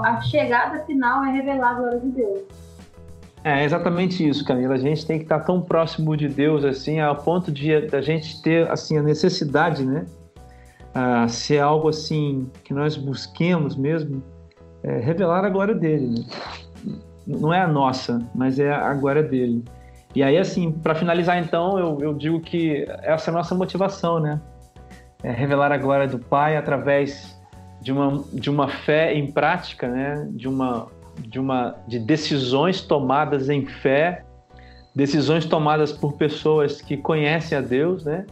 a 0.02 0.20
chegada 0.22 0.82
final 0.84 1.24
é 1.24 1.32
revelar 1.32 1.72
a 1.72 1.74
glória 1.74 2.00
de 2.00 2.08
Deus. 2.08 2.42
É 3.42 3.62
exatamente 3.64 4.26
isso, 4.26 4.42
Camila. 4.46 4.74
A 4.74 4.78
gente 4.78 5.06
tem 5.06 5.18
que 5.18 5.24
estar 5.24 5.40
tão 5.40 5.60
próximo 5.60 6.16
de 6.16 6.26
Deus 6.26 6.64
assim, 6.64 7.00
ao 7.00 7.16
ponto 7.16 7.52
de 7.52 7.74
a 7.74 8.00
gente 8.00 8.40
ter 8.40 8.70
assim 8.70 8.96
a 8.96 9.02
necessidade, 9.02 9.84
né? 9.84 10.06
Ah, 10.94 11.26
se 11.26 11.56
é 11.56 11.60
algo 11.60 11.88
assim 11.88 12.48
que 12.62 12.72
nós 12.72 12.96
busquemos 12.96 13.76
mesmo, 13.76 14.22
é 14.82 14.98
revelar 14.98 15.44
a 15.44 15.48
glória 15.48 15.74
dele. 15.74 16.06
Né? 16.06 16.98
Não 17.26 17.52
é 17.52 17.60
a 17.60 17.66
nossa, 17.66 18.20
mas 18.34 18.58
é 18.58 18.72
a 18.72 18.94
glória 18.94 19.22
dele. 19.22 19.64
E 20.14 20.22
aí, 20.22 20.38
assim, 20.38 20.70
para 20.70 20.94
finalizar, 20.94 21.38
então, 21.38 21.78
eu, 21.78 21.98
eu 22.00 22.14
digo 22.14 22.40
que 22.40 22.86
essa 23.02 23.30
é 23.30 23.32
a 23.32 23.36
nossa 23.36 23.54
motivação, 23.54 24.20
né? 24.20 24.40
É 25.22 25.32
revelar 25.32 25.72
a 25.72 25.78
glória 25.78 26.06
do 26.06 26.18
Pai 26.18 26.56
através 26.56 27.36
de 27.84 27.92
uma, 27.92 28.24
de 28.32 28.48
uma 28.48 28.68
fé 28.68 29.14
em 29.14 29.30
prática, 29.30 29.88
né? 29.88 30.26
de, 30.30 30.48
uma, 30.48 30.86
de, 31.18 31.38
uma, 31.38 31.74
de 31.86 31.98
decisões 31.98 32.80
tomadas 32.80 33.50
em 33.50 33.66
fé, 33.66 34.24
decisões 34.94 35.44
tomadas 35.44 35.92
por 35.92 36.14
pessoas 36.14 36.80
que 36.80 36.96
conhecem 36.96 37.58
a 37.58 37.60
Deus, 37.60 38.04
né? 38.04 38.24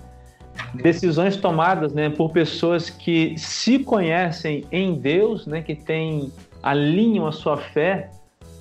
Decisões 0.75 1.37
tomadas 1.37 1.93
né, 1.93 2.11
por 2.11 2.31
pessoas 2.31 2.89
que 2.91 3.35
se 3.37 3.79
conhecem 3.79 4.65
em 4.71 4.95
Deus, 4.95 5.47
né, 5.47 5.63
que 5.63 5.75
têm, 5.75 6.33
alinham 6.63 7.27
a 7.27 7.33
sua 7.33 7.57
fé, 7.57 8.11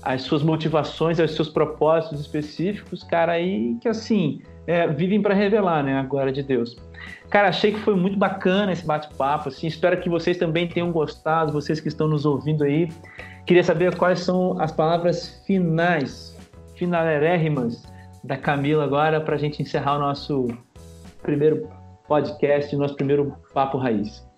as 0.02 0.24
suas 0.24 0.42
motivações, 0.44 1.20
os 1.20 1.36
seus 1.36 1.50
propósitos 1.50 2.20
específicos, 2.20 3.04
cara, 3.04 3.34
aí 3.34 3.78
que 3.80 3.88
assim, 3.88 4.42
é, 4.66 4.88
vivem 4.88 5.22
para 5.22 5.34
revelar 5.34 5.84
né, 5.84 5.98
a 5.98 6.04
glória 6.04 6.32
de 6.32 6.42
Deus. 6.42 6.76
Cara, 7.30 7.48
achei 7.48 7.72
que 7.72 7.80
foi 7.80 7.96
muito 7.96 8.18
bacana 8.18 8.74
esse 8.74 8.86
bate-papo. 8.86 9.50
Assim, 9.50 9.66
espero 9.66 10.00
que 10.02 10.10
vocês 10.10 10.38
também 10.38 10.68
tenham 10.68 10.92
gostado, 10.92 11.54
vocês 11.54 11.80
que 11.80 11.88
estão 11.88 12.08
nos 12.08 12.26
ouvindo 12.26 12.64
aí. 12.64 12.90
Queria 13.46 13.64
saber 13.64 13.96
quais 13.96 14.20
são 14.20 14.60
as 14.60 14.72
palavras 14.72 15.42
finais, 15.48 16.38
finalerérrimas 16.76 17.84
da 18.24 18.38
Camila 18.38 18.84
agora 18.84 19.22
para 19.22 19.36
a 19.36 19.38
gente 19.38 19.62
encerrar 19.62 19.96
o 19.96 20.00
nosso 20.00 20.48
primeiro 21.24 21.70
podcast, 22.12 22.76
nosso 22.76 22.98
primeiro 22.98 23.38
Papo 23.54 23.78
Raiz. 23.78 24.30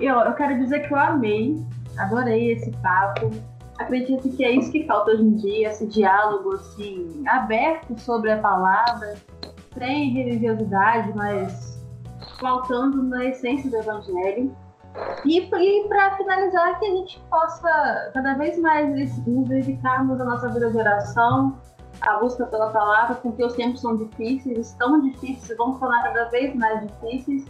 Eu, 0.00 0.20
eu 0.20 0.32
quero 0.32 0.58
dizer 0.58 0.88
que 0.88 0.94
eu 0.94 0.98
amei, 0.98 1.62
adorei 1.98 2.52
esse 2.52 2.70
papo. 2.78 3.30
Acredito 3.78 4.30
que 4.30 4.42
é 4.42 4.52
isso 4.52 4.72
que 4.72 4.86
falta 4.86 5.10
hoje 5.10 5.22
em 5.22 5.34
dia, 5.34 5.68
esse 5.68 5.86
diálogo 5.86 6.54
assim, 6.54 7.22
aberto 7.28 8.00
sobre 8.00 8.32
a 8.32 8.38
palavra, 8.38 9.16
sem 9.76 10.12
religiosidade, 10.12 11.12
mas 11.14 11.78
faltando 12.40 13.02
na 13.02 13.26
essência 13.26 13.68
do 13.68 13.76
evangelho. 13.76 14.56
E, 15.26 15.40
e 15.40 15.88
para 15.88 16.16
finalizar, 16.16 16.78
que 16.78 16.86
a 16.86 16.90
gente 16.90 17.22
possa 17.28 18.10
cada 18.14 18.32
vez 18.38 18.58
mais 18.60 19.18
nos 19.26 19.46
dedicarmos 19.46 20.18
à 20.18 20.24
nossa 20.24 20.48
vida 20.48 20.70
de 20.70 20.78
oração, 20.78 21.58
à 22.06 22.18
busca 22.18 22.46
pela 22.46 22.70
palavra, 22.70 23.16
porque 23.16 23.44
os 23.44 23.54
tempos 23.54 23.80
são 23.80 23.96
difíceis, 23.96 24.70
estão 24.70 25.00
difíceis, 25.00 25.56
vão 25.56 25.78
tornar 25.78 26.02
cada 26.02 26.24
vez 26.30 26.54
mais 26.54 26.86
difíceis. 26.86 27.44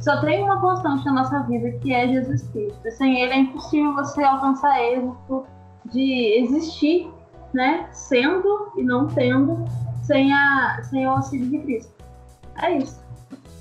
Só 0.00 0.20
tem 0.20 0.44
uma 0.44 0.60
constante 0.60 1.04
na 1.06 1.12
nossa 1.12 1.40
vida 1.44 1.70
que 1.78 1.92
é 1.92 2.06
Jesus 2.08 2.42
Cristo. 2.48 2.78
Sem 2.90 3.20
Ele 3.20 3.32
é 3.32 3.38
impossível 3.38 3.94
você 3.94 4.22
alcançar 4.22 4.78
êxito 4.82 5.44
de 5.92 6.40
existir, 6.42 7.10
né? 7.54 7.88
Sendo 7.92 8.72
e 8.76 8.82
não 8.82 9.06
tendo 9.06 9.64
sem, 10.02 10.32
a, 10.32 10.80
sem 10.84 11.06
o 11.06 11.10
auxílio 11.10 11.48
de 11.48 11.58
Cristo. 11.58 11.92
É 12.62 12.78
isso. 12.78 13.04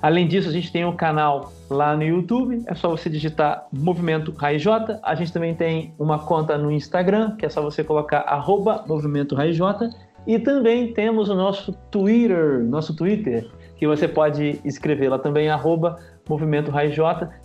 Além 0.05 0.29
disso, 0.29 0.51
a 0.51 0.53
gente 0.53 0.71
tem 0.71 0.85
um 0.85 0.95
canal 0.95 1.51
lá 1.71 1.97
no 1.97 2.03
YouTube, 2.03 2.63
é 2.67 2.75
só 2.75 2.91
você 2.91 3.09
digitar 3.09 3.67
Movimento 3.73 4.33
Raiz. 4.33 4.63
A 5.03 5.15
gente 5.15 5.33
também 5.33 5.55
tem 5.55 5.95
uma 5.99 6.19
conta 6.19 6.59
no 6.59 6.71
Instagram, 6.71 7.35
que 7.37 7.47
é 7.47 7.49
só 7.49 7.63
você 7.63 7.83
colocar 7.83 8.19
arroba 8.19 8.85
Movimento 8.87 9.35
Raiz. 9.35 9.59
E 10.27 10.39
também 10.39 10.93
temos 10.93 11.31
o 11.31 11.35
nosso 11.35 11.73
Twitter, 11.91 12.63
nosso 12.65 12.95
Twitter, 12.95 13.49
que 13.79 13.87
você 13.87 14.07
pode 14.07 14.61
escrever 14.63 15.09
lá 15.09 15.19
também, 15.19 15.49
arroba 15.49 15.99
Movimento 16.29 16.71
Raiz 16.71 16.95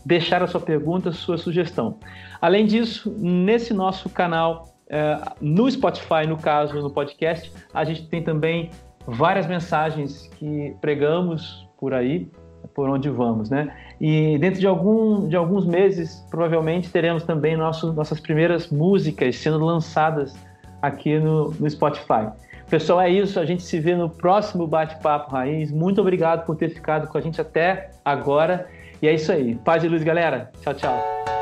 deixar 0.05 0.43
a 0.43 0.47
sua 0.47 0.59
pergunta, 0.59 1.13
sua 1.13 1.37
sugestão. 1.37 1.97
Além 2.41 2.65
disso, 2.65 3.15
nesse 3.17 3.73
nosso 3.73 4.09
canal, 4.09 4.67
é, 4.89 5.17
no 5.39 5.71
Spotify, 5.71 6.27
no 6.27 6.35
caso, 6.35 6.77
no 6.81 6.89
podcast, 6.89 7.53
a 7.73 7.85
gente 7.85 8.05
tem 8.09 8.21
também 8.21 8.69
várias 9.07 9.47
mensagens 9.47 10.27
que 10.37 10.75
pregamos 10.81 11.65
por 11.79 11.93
aí, 11.93 12.29
por 12.73 12.89
onde 12.89 13.09
vamos, 13.09 13.49
né? 13.49 13.73
E 13.99 14.37
dentro 14.37 14.59
de, 14.59 14.67
algum, 14.67 15.27
de 15.27 15.35
alguns 15.35 15.65
meses, 15.65 16.25
provavelmente 16.29 16.89
teremos 16.89 17.23
também 17.23 17.57
nosso, 17.57 17.91
nossas 17.93 18.19
primeiras 18.19 18.69
músicas 18.69 19.35
sendo 19.35 19.63
lançadas 19.63 20.35
aqui 20.81 21.19
no, 21.19 21.51
no 21.59 21.69
Spotify. 21.69 22.29
Pessoal, 22.69 23.01
é 23.01 23.09
isso. 23.09 23.39
A 23.39 23.45
gente 23.45 23.63
se 23.63 23.79
vê 23.79 23.95
no 23.95 24.09
próximo 24.09 24.67
Bate-Papo 24.67 25.31
Raiz. 25.31 25.71
Muito 25.71 25.99
obrigado 26.01 26.45
por 26.45 26.55
ter 26.55 26.69
ficado 26.69 27.07
com 27.07 27.17
a 27.17 27.21
gente 27.21 27.41
até 27.41 27.89
agora. 28.05 28.67
E 29.01 29.07
é 29.07 29.13
isso 29.13 29.31
aí. 29.31 29.55
Paz 29.55 29.83
e 29.83 29.87
luz, 29.87 30.03
galera. 30.03 30.51
Tchau, 30.61 30.73
tchau. 30.73 31.38